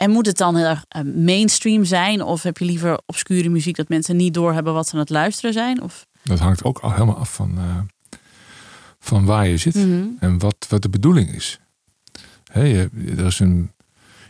En 0.00 0.10
moet 0.10 0.26
het 0.26 0.36
dan 0.36 0.56
heel 0.56 0.66
erg 0.66 0.84
eh, 0.88 1.02
mainstream 1.14 1.84
zijn? 1.84 2.22
Of 2.22 2.42
heb 2.42 2.58
je 2.58 2.64
liever 2.64 2.98
obscure 3.06 3.48
muziek 3.48 3.76
dat 3.76 3.88
mensen 3.88 4.16
niet 4.16 4.34
doorhebben 4.34 4.72
wat 4.72 4.86
ze 4.88 4.94
aan 4.94 5.00
het 5.00 5.10
luisteren 5.10 5.52
zijn? 5.52 5.82
Of, 5.82 6.06
Dat 6.22 6.38
hangt 6.38 6.64
ook 6.64 6.78
al 6.78 6.92
helemaal 6.92 7.16
af 7.16 7.34
van, 7.34 7.58
eh, 7.58 7.78
van 8.98 9.24
waar 9.24 9.48
je 9.48 9.56
zit 9.56 9.74
Mhm. 9.74 10.04
en 10.20 10.38
wat, 10.38 10.66
wat 10.68 10.82
de 10.82 10.88
bedoeling 10.88 11.32
is. 11.34 11.58
Je, 12.54 12.90
er 13.18 13.26
is 13.26 13.38
een, 13.40 13.72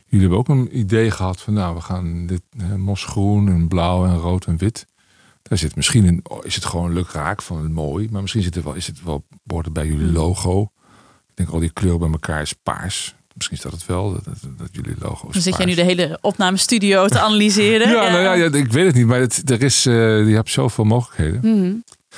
jullie 0.07 0.21
hebben 0.29 0.39
ook 0.39 0.49
een 0.49 0.79
idee 0.79 1.11
gehad 1.11 1.41
van, 1.41 1.55
nou, 1.55 1.75
we 1.75 1.81
gaan 1.81 2.27
dit 2.27 2.43
eh, 2.59 2.75
mosgroen 2.75 3.49
en 3.49 3.69
blauw 3.69 4.07
en 4.07 4.17
rood 4.17 4.45
en 4.47 4.57
wit. 4.57 4.87
Daar 5.43 5.59
zit 5.59 5.77
misschien 5.77 6.07
een, 6.07 6.21
oh, 6.23 6.45
is 6.45 6.55
het 6.55 6.65
gewoon 6.65 6.93
leuk 6.93 7.09
raak 7.11 7.43
van 7.43 7.63
het 7.63 7.73
mooi, 7.73 8.09
maar 8.11 8.21
misschien 8.21 8.43
zit 8.43 8.57
er 8.57 8.63
wel, 8.63 8.75
is 8.75 8.87
het 8.87 9.03
wel, 9.05 9.25
het 9.47 9.73
bij 9.73 9.87
jullie 9.87 10.05
Mhm. 10.07 10.15
logo. 10.15 10.63
Ik 11.29 11.37
denk 11.37 11.49
al 11.49 11.59
die 11.61 11.73
kleuren 11.73 12.01
bij 12.01 12.11
elkaar 12.11 12.43
is 12.43 12.53
paars. 12.53 13.15
Misschien 13.49 13.57
is 13.57 13.63
dat 13.63 13.73
het 13.73 13.87
wel, 13.87 14.13
dat, 14.13 14.25
dat, 14.59 14.69
jullie 14.73 14.95
logo 14.99 15.27
is 15.27 15.33
Dan 15.33 15.43
zit 15.43 15.57
jij 15.57 15.67
nu 15.67 15.75
de 15.75 15.83
hele 15.83 16.19
opnamestudio 16.21 17.07
te 17.09 17.21
analyseren. 17.27 17.89
Ja, 17.89 18.09
nou 18.11 18.23
ja, 18.23 18.33
ja, 18.33 18.53
ik 18.53 18.73
weet 18.73 18.87
het 18.87 18.95
niet, 18.95 19.07
maar 19.07 19.21
het, 19.21 19.51
er 19.51 19.63
is, 19.63 19.87
eh, 19.87 19.95
je 20.29 20.35
hebt 20.35 20.51
zoveel 20.51 20.85
mogelijkheden. 20.85 21.41
Mhm. 21.61 21.75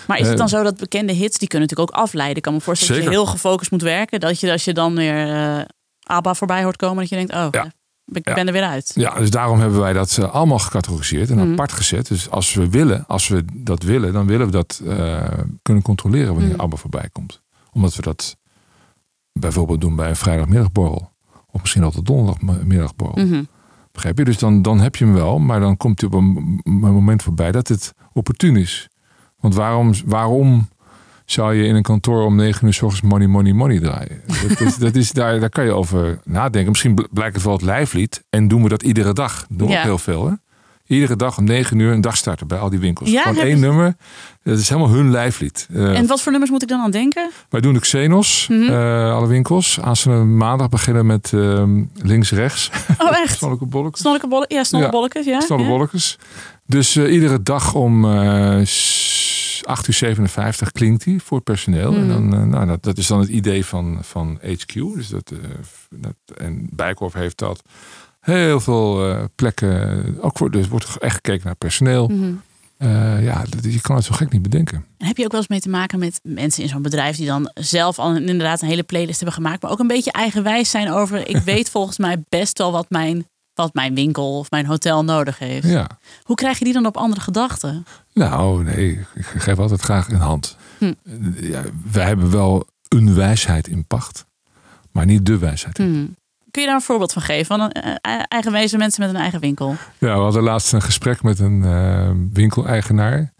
Maar 0.07 0.17
is 0.19 0.23
het 0.25 0.33
Eh, 0.33 0.39
dan 0.39 0.49
zo 0.49 0.63
dat 0.63 0.77
bekende 0.77 1.13
hits, 1.13 1.39
die 1.39 1.49
kunnen 1.49 1.69
natuurlijk 1.69 1.97
ook 1.97 2.03
afleiden? 2.03 2.37
Ik 2.37 2.43
kan 2.43 2.53
me 2.53 2.61
voorstellen 2.61 2.95
dat 2.95 3.05
je 3.05 3.17
heel 3.17 3.27
gefocust 3.27 3.71
moet 3.71 3.83
werken. 3.83 4.21
Dat 4.21 4.41
je 4.41 4.53
als 4.53 4.65
je 4.65 4.73
dan 4.73 4.95
weer 4.95 5.29
eh 5.29 5.65
ABBA 6.03 6.35
voorbij 6.35 6.63
hoort 6.63 6.77
komen, 6.77 6.97
dat 6.97 7.09
je 7.09 7.17
denkt, 7.17 7.33
oh, 7.33 7.47
Ja. 7.51 7.65
ik 8.13 8.29
Ja. 8.29 8.35
ben 8.35 8.47
er 8.47 8.53
weer 8.53 8.63
uit. 8.65 8.93
Ja, 8.95 9.15
dus 9.19 9.31
daarom 9.31 9.61
hebben 9.61 9.81
wij 9.81 9.93
dat 9.93 10.17
eh, 10.19 10.35
allemaal 10.35 10.59
gecategoriseerd 10.59 11.31
en 11.31 11.37
Mhm. 11.39 11.51
apart 11.53 11.73
gezet. 11.73 12.09
Dus 12.09 12.31
als 12.31 12.55
we 12.55 12.69
willen, 12.71 13.05
als 13.07 13.29
we 13.29 13.45
dat 13.55 13.83
willen, 13.83 14.13
dan 14.13 14.27
willen 14.27 14.47
we 14.47 14.53
dat 14.53 14.81
eh, 14.87 15.29
kunnen 15.63 15.83
controleren 15.83 16.35
wanneer 16.35 16.53
Mhm. 16.53 16.61
ABBA 16.61 16.77
voorbij 16.77 17.09
komt. 17.13 17.41
Omdat 17.73 17.95
we 17.95 18.03
dat 18.03 18.37
bijvoorbeeld 19.33 19.81
doen 19.81 19.97
bij 19.97 20.09
een 20.09 20.17
vrijdagmiddagborrel. 20.17 21.12
Of 21.53 21.61
misschien 21.61 21.83
altijd 21.83 22.07
donderdagmiddagborrel. 22.07 23.25
Mhm. 23.27 23.43
Begrijp 23.93 24.19
je? 24.19 24.25
Dus 24.25 24.39
dan, 24.39 24.63
dan 24.63 24.81
heb 24.81 24.97
je 24.97 25.05
hem 25.05 25.15
wel, 25.15 25.39
maar 25.39 25.61
dan 25.61 25.77
komt 25.77 26.01
hij 26.01 26.11
op 26.11 26.15
een, 26.15 26.61
moment 26.65 27.23
voorbij 27.23 27.53
dat 27.53 27.69
het 27.69 27.95
opportun 28.13 28.57
is. 28.57 28.89
Want 29.41 29.55
waarom, 29.55 29.93
waarom 30.05 30.69
zou 31.25 31.55
je 31.55 31.65
in 31.65 31.75
een 31.75 31.83
kantoor 31.83 32.25
om 32.25 32.37
negen 32.37 32.67
uur 32.67 32.73
s 32.73 32.83
ochtends 32.83 33.11
money, 33.13 33.27
money, 33.27 33.53
money 33.53 33.79
draaien? 33.81 34.21
Dat 34.59 34.77
dat 34.79 34.95
is, 34.95 35.13
daar, 35.13 35.41
daar 35.41 35.49
kan 35.51 35.65
je 35.65 35.73
over 35.73 36.21
nadenken. 36.25 36.71
Misschien 36.71 36.95
bl- 36.95 37.07
blijkt 37.11 37.35
het 37.35 37.45
wel 37.45 37.53
het 37.53 37.63
lijflied 37.63 38.25
en 38.31 38.49
doen 38.49 38.63
we 38.63 38.69
dat 38.69 38.83
iedere 38.83 39.13
dag. 39.13 39.47
Doen 39.49 39.67
we 39.69 39.73
Ja. 39.73 39.79
ook 39.79 39.85
heel 39.85 39.99
veel. 39.99 40.27
Hè? 40.27 40.33
Iedere 40.93 41.17
dag 41.17 41.39
om 41.39 41.45
negen 41.45 41.79
uur 41.79 41.93
een 41.93 42.01
dag 42.01 42.17
starten 42.17 42.47
bij 42.47 42.59
al 42.59 42.71
die 42.71 42.79
winkels. 42.79 43.11
Ja, 43.11 43.23
Gewoon 43.23 43.45
één 43.45 43.59
ze- 43.59 43.65
nummer. 43.65 43.95
Dat 44.43 44.59
is 44.59 44.69
helemaal 44.69 44.91
hun 44.91 45.11
lijflied. 45.11 45.69
Eh, 45.75 45.99
En 45.99 46.07
wat 46.07 46.21
voor 46.23 46.31
nummers 46.31 46.51
moet 46.53 46.63
ik 46.63 46.69
dan 46.69 46.81
aan 46.81 46.91
denken? 46.91 47.31
wij 47.49 47.61
doen 47.61 47.73
de 47.75 47.81
Xenos, 47.81 48.47
Mhm. 48.51 48.63
eh, 48.73 49.15
alle 49.15 49.27
winkels. 49.27 49.81
Aanstaande 49.81 50.25
maandag 50.25 50.69
beginnen 50.69 51.07
met 51.07 51.31
ehm, 51.35 51.83
links-rechts. 51.95 52.71
Oh, 52.99 53.17
echt? 53.19 53.37
Snolleke 53.39 53.67
bolletjes. 53.67 54.01
Snollekebolle 54.01 54.45
ja, 54.49 54.65
snollebolletjes, 54.65 55.25
ja. 55.27 55.41
Snelle 55.41 55.63
ja. 55.63 55.69
bolletjes. 55.69 56.19
Dus 56.67 56.97
eh, 56.97 57.13
iedere 57.13 57.43
dag 57.43 57.75
om 57.75 58.05
eh 58.05 58.63
8 59.63 59.89
uur 59.89 59.95
57 59.95 60.73
klinkt 60.73 61.05
die 61.05 61.23
voor 61.23 61.37
het 61.37 61.45
personeel. 61.47 61.95
En 61.95 62.07
Mhm. 62.07 62.31
dan, 62.31 62.49
nou, 62.51 62.67
dat, 62.67 62.83
dat 62.83 62.99
is 62.99 63.07
dan 63.07 63.21
het 63.21 63.29
idee 63.29 63.65
van, 63.65 63.99
van 64.03 64.39
HQ. 64.43 64.73
Dus 64.95 65.09
dat, 65.09 65.33
dat, 65.91 66.15
en 66.37 66.69
Bijkorf 66.73 67.13
heeft 67.13 67.39
dat. 67.39 67.63
Heel 68.23 68.61
veel 68.61 69.11
eh, 69.11 69.25
plekken. 69.35 70.17
Ook 70.21 70.39
voor, 70.39 70.51
dus 70.51 70.69
wordt 70.69 70.97
echt 70.99 71.15
gekeken 71.15 71.47
naar 71.47 71.55
personeel. 71.55 72.09
Mhm. 72.09 72.33
Eh, 72.77 73.25
ja, 73.25 73.45
je 73.63 73.81
kan 73.81 73.97
het 73.97 74.05
zo 74.05 74.15
gek 74.15 74.33
niet 74.33 74.43
bedenken. 74.43 74.85
En 74.99 75.07
Heb 75.07 75.17
je 75.17 75.25
ook 75.25 75.31
wel 75.31 75.41
eens 75.41 75.49
mee 75.49 75.61
te 75.61 75.69
maken 75.69 75.99
met 75.99 76.21
mensen 76.23 76.63
in 76.63 76.69
zo'n 76.69 76.83
bedrijf 76.83 77.17
die 77.17 77.27
dan 77.27 77.51
zelf 77.55 77.99
al 77.99 78.17
inderdaad 78.17 78.63
een 78.63 78.69
hele 78.69 78.83
playlist 78.83 79.17
hebben 79.17 79.37
gemaakt, 79.37 79.63
maar 79.63 79.71
ook 79.71 79.79
een 79.79 79.87
beetje 79.87 80.13
eigenwijs 80.13 80.71
zijn 80.71 80.91
over. 80.91 81.29
Ik 81.29 81.37
weet 81.53 81.71
volgens 81.71 81.99
mij 81.99 82.23
best 82.29 82.59
wel 82.59 82.73
wat 82.73 82.87
mijn, 82.89 83.27
wat 83.55 83.75
mijn 83.75 83.95
winkel 83.95 84.39
of 84.39 84.51
mijn 84.51 84.67
hotel 84.67 85.05
nodig 85.05 85.39
heeft. 85.39 85.69
Ja. 85.69 85.87
Hoe 86.23 86.37
krijg 86.37 86.59
je 86.59 86.65
die 86.65 86.75
dan 86.75 86.87
op 86.87 86.97
andere 86.97 87.21
gedachten? 87.21 87.87
Nou, 88.13 88.65
nee, 88.65 89.07
ik 89.15 89.27
geef 89.27 89.59
altijd 89.59 89.81
graag 89.81 90.09
een 90.09 90.17
hand. 90.17 90.57
Hm. 90.79 90.93
Ja, 91.41 91.63
wij 91.93 92.07
hebben 92.07 92.31
wel 92.31 92.67
een 92.89 93.15
wijsheid 93.15 93.69
in 93.69 93.87
pacht, 93.87 94.27
maar 94.91 95.07
niet 95.07 95.27
de 95.27 95.39
wijsheid. 95.39 95.79
Kun 96.53 96.63
je 96.63 96.69
daar 96.69 96.77
een 96.77 96.83
voorbeeld 96.83 97.13
van 97.13 97.23
geven? 97.23 97.47
Van 97.47 97.61
een 97.61 97.73
eh, 97.73 98.23
eigenwijze 98.29 98.77
mensen 98.77 99.01
met 99.01 99.15
een 99.15 99.21
eigen 99.21 99.41
winkel. 99.41 99.77
Ja, 99.99 100.15
we 100.17 100.23
hadden 100.23 100.43
laatst 100.43 100.73
een 100.73 100.83
gesprek 100.83 101.23
met 101.23 101.39
een 101.39 101.65
eh, 101.65 102.11
winkeleigenaar 102.33 103.33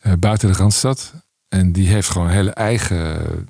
eh, 0.00 0.12
buiten 0.18 0.52
de 0.52 0.58
Randstad. 0.58 1.14
En 1.48 1.72
die 1.72 1.88
heeft 1.88 2.08
gewoon 2.10 2.26
een 2.26 2.34
hele 2.34 2.50
eigen 2.50 3.46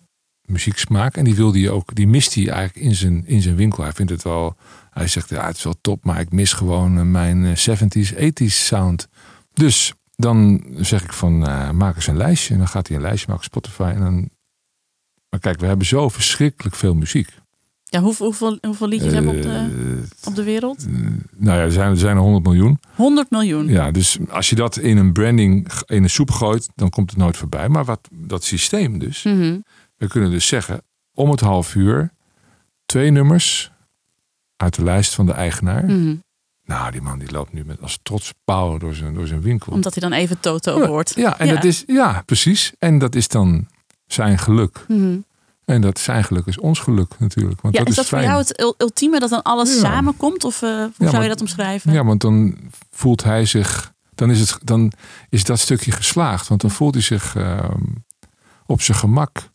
muzieksmaak. 0.49 1.17
En 1.17 1.25
die 1.25 1.35
wilde 1.35 1.61
hij 1.61 1.71
ook, 1.71 1.95
die 1.95 2.09
mist 2.09 2.35
hij 2.35 2.49
eigenlijk 2.49 2.87
in 2.87 2.95
zijn, 2.95 3.27
in 3.27 3.43
zijn 3.43 3.57
winkel. 3.57 3.83
Hij 3.83 3.93
vindt 3.93 4.13
het 4.13 4.23
wel, 4.23 4.57
hij 4.91 5.07
zegt 5.07 5.29
ja, 5.29 5.47
het 5.47 5.57
is 5.57 5.65
wel 5.65 5.79
top, 5.81 6.05
maar 6.05 6.21
ik 6.21 6.33
mis 6.33 6.53
gewoon 6.53 6.99
eh, 6.99 7.05
mijn 7.05 7.45
eh, 7.45 7.79
70s, 7.79 8.15
80s 8.15 8.47
sound. 8.47 9.09
Dus 9.53 9.93
dan 10.15 10.65
zeg 10.77 11.05
ik 11.05 11.13
van, 11.13 11.47
eh, 11.47 11.71
maak 11.71 11.97
eens 11.97 12.07
een 12.07 12.17
lijstje. 12.17 12.53
En 12.53 12.59
dan 12.59 12.69
gaat 12.69 12.87
hij 12.89 12.97
een 12.97 13.03
lijstje 13.03 13.27
maken 13.29 13.45
op 13.45 13.51
Spotify. 13.51 13.93
En 13.95 14.01
dan, 14.01 14.31
maar 15.29 15.41
kijk, 15.41 15.61
we 15.61 15.67
hebben 15.67 15.87
zo 15.87 16.09
verschrikkelijk 16.09 16.77
veel 16.77 16.95
muziek. 16.95 17.29
Ja, 17.91 18.01
hoeveel, 18.01 18.27
hoeveel, 18.27 18.59
hoeveel 18.61 18.89
liedjes 18.89 19.13
hebben 19.13 19.31
we 19.33 19.37
op 19.37 19.43
de, 19.43 19.49
Eh, 19.51 20.29
op 20.29 20.35
de 20.35 20.43
wereld? 20.43 20.87
nou 21.37 21.59
ja, 21.59 21.65
er 21.65 21.73
zijn 21.73 21.91
er, 21.91 21.97
zijn 21.97 22.17
er 22.17 22.23
100 22.23 22.45
miljoen. 22.45 22.79
100 22.95 23.31
miljoen. 23.31 23.67
Ja, 23.69 23.91
dus 23.91 24.19
als 24.31 24.51
je 24.51 24.57
dat 24.57 24.77
in 24.77 24.97
een 24.97 25.13
branding, 25.13 25.69
in 25.87 26.03
een 26.03 26.11
soep 26.11 26.31
gooit, 26.31 26.69
dan 26.75 26.91
komt 26.91 27.11
het 27.11 27.19
nooit 27.19 27.37
voorbij. 27.37 27.69
Maar 27.69 27.85
wat 27.85 28.09
dat 28.13 28.45
systeem 28.45 28.99
dus. 28.99 29.23
Mhm. 29.23 29.59
We 29.97 30.07
kunnen 30.09 30.31
dus 30.31 30.47
zeggen, 30.47 30.83
om 31.15 31.31
het 31.31 31.41
half 31.41 31.75
uur, 31.75 32.11
twee 32.87 33.11
nummers 33.11 33.71
uit 34.57 34.75
de 34.75 34.85
lijst 34.85 35.15
van 35.15 35.27
de 35.27 35.33
eigenaar. 35.33 35.85
Mhm. 35.85 36.15
Nou, 36.65 36.91
die 36.91 37.03
man 37.03 37.19
die 37.19 37.31
loopt 37.31 37.53
nu 37.53 37.65
met 37.65 37.83
als 37.83 37.99
trots 38.03 38.33
pauw 38.45 38.79
door 38.79 38.95
zijn, 38.95 39.15
door 39.15 39.27
zijn 39.27 39.41
winkel. 39.41 39.73
Omdat 39.73 39.95
hij 39.95 40.09
dan 40.11 40.19
even 40.19 40.41
Toto 40.41 40.87
hoort. 40.87 41.13
Ja, 41.17 41.39
en 41.39 41.47
Ja. 41.47 41.55
dat 41.55 41.65
is, 41.65 41.85
ja, 41.87 42.23
precies. 42.27 42.73
En 42.79 42.99
dat 42.99 43.15
is 43.15 43.29
dan 43.29 43.67
zijn 44.07 44.39
geluk. 44.39 44.85
Mhm. 44.89 45.17
En 45.69 45.81
dat 45.81 45.99
zijn 45.99 46.25
geluk 46.25 46.47
is 46.47 46.59
ons 46.59 46.79
geluk 46.79 47.15
natuurlijk. 47.19 47.61
Want 47.61 47.75
Ja, 47.75 47.81
dat 47.81 47.89
is 47.93 47.99
is, 47.99 48.09
dat 48.09 48.19
voor 48.21 48.29
jou 48.29 48.39
het 48.39 48.61
ul- 48.61 48.75
ultieme 48.79 49.19
dat 49.21 49.31
dan 49.31 49.43
alles 49.43 49.75
Ja. 49.75 49.81
samenkomt? 49.81 50.45
Of 50.45 50.63
eh, 50.63 50.69
hoe 50.71 50.91
zou 50.99 51.13
maar- 51.13 51.23
je 51.23 51.29
dat 51.29 51.41
omschrijven? 51.41 51.93
Ja, 51.93 52.05
want 52.05 52.21
dan 52.21 52.57
voelt 52.91 53.25
hij 53.25 53.45
zich. 53.47 53.93
Dan 54.15 54.31
is, 54.31 54.41
het, 54.41 54.59
dan 54.63 54.93
is 55.29 55.45
dat 55.45 55.59
stukje 55.59 55.91
geslaagd. 55.93 56.49
Want 56.49 56.61
dan 56.61 56.71
voelt 56.71 56.95
hij 56.95 57.03
zich 57.03 57.37
ehm, 57.37 57.83
op 58.67 58.83
zijn 58.83 58.99
gemak 58.99 59.49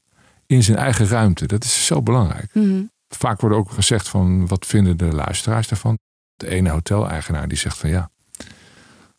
in 0.46 0.64
zijn 0.64 0.78
eigen 0.78 1.08
ruimte. 1.08 1.46
Dat 1.46 1.64
is 1.64 1.86
zo 1.86 2.02
belangrijk. 2.02 2.54
Mhm. 2.54 2.82
Vaak 3.08 3.42
wordt 3.42 3.56
ook 3.56 3.72
gezegd 3.72 4.08
van 4.08 4.48
wat 4.48 4.66
vinden 4.66 4.98
de 4.98 5.06
luisteraars 5.16 5.68
daarvan. 5.68 5.98
De 6.36 6.48
ene 6.48 6.70
hoteleigenaar 6.70 7.48
die 7.48 7.58
zegt 7.58 7.78
van 7.78 7.90
ja. 7.90 8.10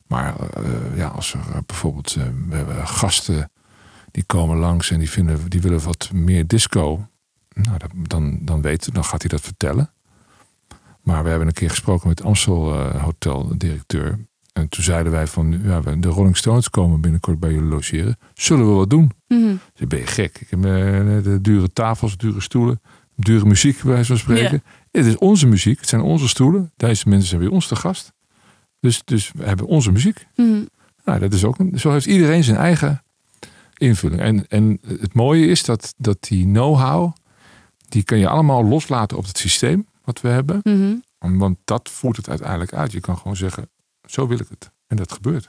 Maar 0.07 0.35
eh, 0.41 0.97
ja, 0.97 1.07
als 1.07 1.33
er 1.35 1.41
eh, 1.41 1.59
bijvoorbeeld 1.67 2.13
we 2.49 2.57
hebben 2.57 2.89
gasten 2.89 3.51
die 4.15 4.25
komen 4.27 4.57
langs 4.57 4.91
en 4.91 4.99
die, 4.99 5.11
vinden, 5.11 5.49
die 5.51 5.61
willen 5.61 5.81
wat 5.85 6.11
meer 6.13 6.47
disco. 6.47 7.07
Nou, 7.55 7.79
dat- 7.79 7.91
dan, 8.09 8.39
dan, 8.43 8.63
weet, 8.63 8.95
dan 8.95 9.05
gaat 9.05 9.21
hij 9.21 9.31
dat 9.31 9.41
vertellen. 9.41 9.93
Maar 11.03 11.23
we 11.23 11.29
hebben 11.29 11.47
een 11.49 11.53
keer 11.55 11.71
gesproken 11.71 12.09
met 12.09 12.23
Amstel 12.23 12.75
eh, 12.75 13.03
Hotel 13.03 13.53
directeur. 13.59 14.19
En 14.53 14.69
toen 14.69 14.85
zeiden 14.85 15.13
wij 15.13 15.27
van, 15.27 15.61
ja, 15.63 15.83
we- 15.83 15.99
de 15.99 16.09
Rolling 16.09 16.37
Stones 16.37 16.71
komen 16.71 17.01
binnenkort 17.01 17.41
bij 17.41 17.53
jullie 17.53 17.69
logeren. 17.69 18.17
Zullen 18.35 18.67
we 18.69 18.73
wat 18.75 18.91
doen? 18.91 19.11
Dan 19.75 19.89
ben 19.89 19.99
je 19.99 20.07
gek. 20.07 20.39
Ik 20.41 20.51
heb 20.51 20.59
eh, 20.65 20.65
de 21.23 21.39
dure 21.43 21.73
tafels, 21.73 22.17
dure 22.17 22.41
stoelen, 22.41 22.81
dure 23.17 23.45
muziek 23.47 23.83
bij 23.83 23.93
wijze 23.93 24.07
van 24.07 24.19
spreken. 24.19 24.63
Het 24.91 25.07
is 25.07 25.17
onze 25.17 25.47
muziek, 25.47 25.81
het 25.81 25.89
zijn 25.89 26.03
onze 26.03 26.29
stoelen. 26.29 26.73
Deze 26.77 27.09
mensen 27.09 27.29
zijn 27.29 27.41
bij 27.41 27.51
ons 27.51 27.67
te 27.67 27.77
gast. 27.77 28.13
Dus, 28.81 29.03
dus 29.05 29.33
we 29.37 29.45
hebben 29.45 29.67
onze 29.67 29.93
muziek. 29.93 30.27
Mhm. 30.37 30.65
Nou, 31.05 31.19
dat 31.19 31.33
is 31.33 31.45
ook 31.45 31.59
een, 31.59 31.79
zo 31.79 31.91
heeft 31.91 32.07
iedereen 32.07 32.45
zijn 32.45 32.57
eigen 32.57 33.04
invulling. 33.77 34.21
En, 34.21 34.49
en 34.49 34.79
het 34.87 35.15
mooie 35.15 35.47
is 35.47 35.65
dat, 35.65 35.95
dat 35.97 36.23
die 36.23 36.45
know-how, 36.45 37.13
die 37.89 38.03
kun 38.03 38.19
je 38.19 38.29
allemaal 38.29 38.65
loslaten 38.65 39.17
op 39.17 39.27
het 39.27 39.39
systeem 39.39 39.87
wat 40.05 40.21
we 40.21 40.29
hebben. 40.29 40.61
Mhm. 40.63 40.95
Want 41.39 41.59
dat 41.65 41.89
voert 41.89 42.17
het 42.17 42.29
uiteindelijk 42.29 42.73
uit. 42.73 42.93
Je 42.93 43.01
kan 43.01 43.17
gewoon 43.19 43.37
zeggen, 43.37 43.71
zo 44.09 44.27
wil 44.27 44.39
ik 44.41 44.49
het. 44.49 44.71
En 44.87 44.97
dat 44.97 45.13
gebeurt. 45.13 45.45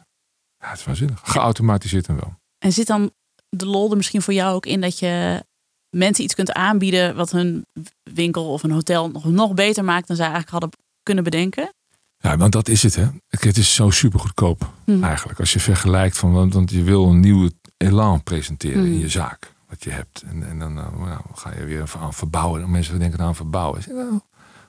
Ja, 0.57 0.69
het 0.69 0.79
is 0.79 0.85
waanzinnig. 0.85 1.21
Geautomatiseerd 1.23 2.07
en 2.07 2.15
wel. 2.15 2.33
En 2.57 2.71
zit 2.71 2.87
dan 2.87 3.11
de 3.49 3.65
lol 3.65 3.89
er 3.89 3.97
misschien 3.97 4.21
voor 4.21 4.33
jou 4.33 4.55
ook 4.55 4.65
in 4.65 4.81
dat 4.81 4.99
je 4.99 5.43
mensen 5.89 6.23
iets 6.23 6.35
kunt 6.35 6.53
aanbieden 6.53 7.15
wat 7.15 7.31
hun 7.31 7.65
winkel 8.13 8.51
of 8.51 8.63
een 8.63 8.71
hotel 8.71 9.09
nog, 9.09 9.25
nog 9.25 9.53
beter 9.53 9.83
maakt 9.83 10.07
dan 10.07 10.15
zij 10.15 10.25
eigenlijk 10.25 10.53
hadden 10.53 10.79
kunnen 11.03 11.23
bedenken? 11.23 11.73
Ja, 12.17 12.37
want 12.37 12.51
dat 12.51 12.67
is 12.67 12.83
het, 12.83 12.95
hè. 12.95 13.07
Het 13.27 13.57
is 13.57 13.73
zo 13.73 13.89
super 13.89 14.19
goedkoop 14.19 14.69
Mhm. 14.85 15.03
eigenlijk. 15.03 15.39
Als 15.39 15.53
je 15.53 15.59
vergelijkt 15.59 16.17
van, 16.17 16.49
want 16.51 16.71
je 16.71 16.83
wil 16.83 17.05
een 17.05 17.19
nieuwe 17.19 17.51
elan 17.77 18.23
presenteren 18.23 18.85
in 18.85 18.91
Mhm. 18.91 18.99
je 19.01 19.09
zaak. 19.09 19.53
Wat 19.69 19.83
je 19.83 19.89
hebt. 19.89 20.21
En, 20.21 20.47
en 20.47 20.59
dan 20.59 20.73
nou, 20.73 20.97
nou, 20.99 21.21
ga 21.33 21.53
je 21.57 21.63
weer 21.65 21.91
aan 21.99 22.13
verbouwen. 22.13 22.61
En 22.61 22.71
mensen 22.71 22.99
denken 22.99 23.19
aan 23.19 23.35
verbouwen. 23.35 23.81
Zeg, 23.83 23.93
nou, 23.93 24.19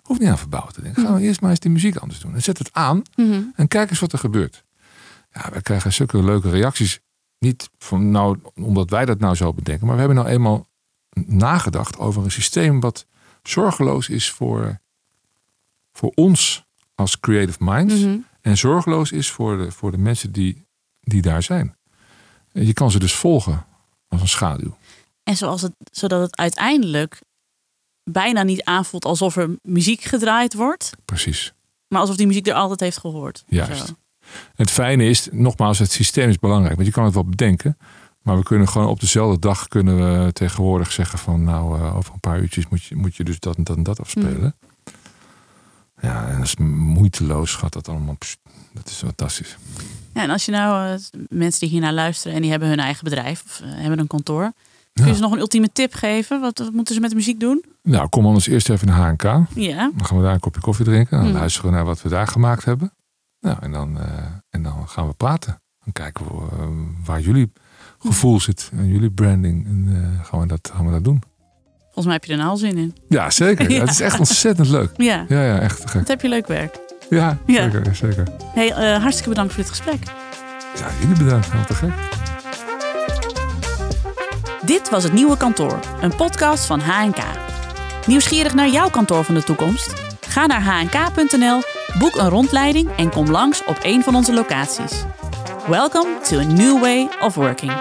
hoeft 0.03 0.21
niet 0.21 0.29
aan 0.29 0.39
verbouwen 0.39 0.73
te 0.73 0.83
denken. 0.83 1.03
Gaan 1.05 1.15
we 1.15 1.21
eerst 1.21 1.41
maar 1.41 1.51
eens 1.51 1.61
die 1.61 1.71
muziek 1.71 1.97
anders 1.97 2.21
doen. 2.21 2.35
En 2.35 2.43
zet 2.43 2.59
het 2.59 2.73
aan 2.73 3.03
Mhm. 3.17 3.43
en 3.55 3.69
kijk 3.69 3.91
eens 3.91 4.01
wat 4.01 4.13
er 4.13 4.19
gebeurt. 4.19 4.65
Ja, 5.33 5.51
we 5.53 5.63
krijgen 5.63 5.93
zulke 5.93 6.23
leuke 6.23 6.51
reacties. 6.51 7.01
Niet 7.39 7.71
van, 7.79 8.11
nou, 8.11 8.39
omdat 8.55 8.91
wij 8.91 9.05
dat 9.05 9.19
nou 9.19 9.35
zo 9.35 9.53
bedenken. 9.53 9.87
Maar 9.87 9.95
we 9.95 10.01
hebben 10.03 10.19
nou 10.19 10.29
eenmaal 10.29 10.67
nagedacht 11.27 11.99
over 11.99 12.25
een 12.25 12.31
systeem 12.31 12.81
wat 12.81 13.07
zorgeloos 13.43 14.09
is 14.09 14.31
voor, 14.31 14.79
voor 15.93 16.13
ons 16.15 16.65
als 16.95 17.21
creative 17.21 17.59
minds. 17.65 18.07
En 18.41 18.57
zorgeloos 18.57 19.13
is 19.13 19.31
voor 19.31 19.57
de, 19.57 19.71
voor 19.73 19.91
de 19.91 19.99
mensen 19.99 20.33
die, 20.33 20.67
die 21.01 21.23
daar 21.23 21.43
zijn. 21.43 21.76
Je 22.65 22.73
kan 22.73 22.91
ze 22.91 22.99
dus 22.99 23.15
volgen 23.15 23.67
als 24.09 24.21
een 24.21 24.29
schaduw. 24.29 24.77
En 25.23 25.37
zoals 25.37 25.63
het, 25.63 25.73
zodat 25.91 26.21
het 26.21 26.37
uiteindelijk 26.37 27.21
bijna 28.11 28.43
niet 28.43 28.65
aanvoelt 28.65 29.05
alsof 29.05 29.37
er 29.37 29.57
muziek 29.63 30.03
gedraaid 30.03 30.55
wordt, 30.55 30.91
Precies. 31.05 31.53
maar 31.89 32.01
alsof 32.01 32.17
die 32.17 32.27
muziek 32.27 32.47
er 32.47 32.55
altijd 32.55 32.81
heeft 32.81 32.99
gehoord. 32.99 33.45
Juist. 33.47 33.87
Zo. 33.87 33.93
Het 34.55 34.71
fijne 34.71 35.05
is, 35.05 35.29
nogmaals, 35.33 35.79
het 35.79 35.91
systeem 35.93 36.29
is 36.29 36.39
belangrijk. 36.39 36.75
Want 36.75 36.87
je 36.87 36.93
kan 36.93 37.05
het 37.05 37.15
wel 37.15 37.25
bedenken. 37.25 37.77
Maar 38.23 38.37
we 38.37 38.43
kunnen 38.43 38.69
gewoon 38.69 38.89
op 38.89 39.01
dezelfde 39.01 39.39
dag 39.39 39.69
kunnen 39.69 39.97
we 40.25 40.33
tegenwoordig 40.33 40.93
zeggen 40.93 41.19
van 41.19 41.45
nou, 41.45 41.79
eh, 41.81 41.97
over 41.97 42.15
een 42.15 42.21
paar 42.21 42.41
uurtjes 42.41 42.69
moet 42.69 42.83
je, 42.83 42.97
moet 42.97 43.17
je 43.17 43.25
dus 43.25 43.39
dat 43.41 43.57
en 43.57 43.65
dat 43.65 43.77
en 43.77 43.83
dat 43.83 44.01
afspelen. 44.01 44.55
Ja, 46.01 46.29
en 46.29 46.37
dat 46.37 46.45
is 46.45 46.57
moeiteloos 46.57 47.55
gaat 47.55 47.73
dat 47.73 47.89
allemaal. 47.89 48.17
pst, 48.17 48.39
Dat 48.73 48.89
is 48.89 48.97
fantastisch. 48.97 49.57
Ja, 50.17 50.23
en 50.23 50.31
als 50.31 50.45
je 50.45 50.53
nou 50.53 50.89
eh, 50.93 50.95
mensen 51.29 51.61
die 51.61 51.69
hiernaar 51.69 51.93
luisteren 51.93 52.37
en 52.37 52.43
die 52.43 52.51
hebben 52.51 52.69
hun 52.69 52.79
eigen 52.79 53.05
bedrijf 53.05 53.43
of 53.47 53.61
eh, 53.61 53.69
hebben 53.71 53.99
een 53.99 54.07
kantoor. 54.07 54.53
Kun 54.93 55.07
je 55.07 55.15
ze 55.15 55.21
nog 55.21 55.33
een 55.33 55.39
ultieme 55.39 55.69
tip 55.73 55.95
geven? 55.95 56.41
Wat, 56.41 56.59
wat 56.59 56.73
moeten 56.73 56.95
ze 56.95 57.01
met 57.01 57.11
de 57.11 57.17
muziek 57.17 57.41
doen? 57.41 57.65
Nou, 57.83 58.09
kom 58.09 58.27
anders 58.27 58.47
eerst 58.47 58.71
even 58.71 58.87
naar 58.87 58.97
HNK. 59.09 59.23
Dan 59.23 59.47
Ja. 59.55 59.91
gaan 59.97 60.17
we 60.17 60.23
daar 60.23 60.33
een 60.35 60.41
kopje 60.41 60.61
koffie 60.61 60.85
drinken. 60.85 61.17
Dan 61.17 61.27
Hmm. 61.27 61.37
luisteren 61.37 61.71
we 61.71 61.77
naar 61.77 61.85
wat 61.85 62.03
we 62.03 62.09
daar 62.09 62.27
gemaakt 62.27 62.65
hebben. 62.65 62.93
Nou, 63.41 63.57
en 63.61 63.73
dan, 63.73 63.99
eh, 64.01 64.07
en 64.51 64.63
dan 64.63 64.89
gaan 64.89 65.07
we 65.09 65.13
praten. 65.15 65.61
Dan 65.85 65.93
kijken 65.93 66.25
we 66.25 66.33
waar 67.05 67.21
jullie 67.21 67.53
gevoel 67.99 68.41
zit. 68.41 68.71
En 68.77 68.87
jullie 68.89 69.11
branding. 69.11 69.67
En 69.67 70.21
gaan, 70.25 70.41
we 70.41 70.47
dat, 70.47 70.71
gaan 70.75 70.87
we 70.87 70.93
dat 70.93 71.05
doen. 71.05 71.23
Volgens 71.85 72.05
mij 72.05 72.15
heb 72.15 72.25
je 72.25 72.33
er 72.33 72.39
nou 72.39 72.51
al 72.51 72.57
zin 72.57 72.77
in. 72.77 72.95
Ja, 73.09 73.31
zeker. 73.31 73.71
Ja. 73.73 73.81
Het 73.81 73.91
is 73.91 74.01
echt 74.01 74.19
ontzettend 74.19 74.69
leuk. 74.69 74.91
Ja. 74.97 75.25
Ja, 75.29 75.43
ja, 75.43 75.59
echt 75.59 75.81
gek. 75.91 75.93
Wat 75.93 76.09
heb 76.09 76.21
je 76.21 76.29
leuk 76.29 76.47
werk. 76.47 76.79
Ja, 77.11 77.37
Ja. 77.47 77.63
zeker. 77.71 77.95
zeker. 77.95 78.25
Hey, 78.55 78.73
eh, 78.73 79.01
hartstikke 79.01 79.29
bedankt 79.29 79.53
voor 79.53 79.63
dit 79.63 79.71
gesprek. 79.71 80.03
Ja, 80.79 80.87
jullie 81.01 81.25
bedankt. 81.25 81.53
Wat 81.53 81.67
te 81.67 81.75
gek. 81.75 81.91
Dit 84.63 84.91
was 84.91 85.03
het 85.03 85.13
Nieuwe 85.13 85.37
Kantoor, 85.37 85.79
een 86.01 86.17
podcast 86.17 86.67
van 86.67 86.81
HNK. 86.81 87.19
Nieuwsgierig 88.07 88.55
naar 88.55 88.69
jouw 88.69 88.89
kantoor 88.91 89.25
van 89.25 89.35
de 89.35 89.43
toekomst? 89.45 89.93
Ga 90.29 90.47
naar 90.47 90.63
hnk.nl, 90.65 91.63
boek 91.99 92.17
een 92.17 92.29
rondleiding 92.29 92.89
en 92.97 93.11
kom 93.11 93.31
langs 93.31 93.65
op 93.65 93.79
een 93.83 94.03
van 94.03 94.15
onze 94.15 94.33
locaties. 94.33 94.93
Welcome 95.69 96.09
to 96.29 96.39
a 96.39 96.43
new 96.43 96.81
way 96.81 97.09
of 97.21 97.35
working. 97.35 97.73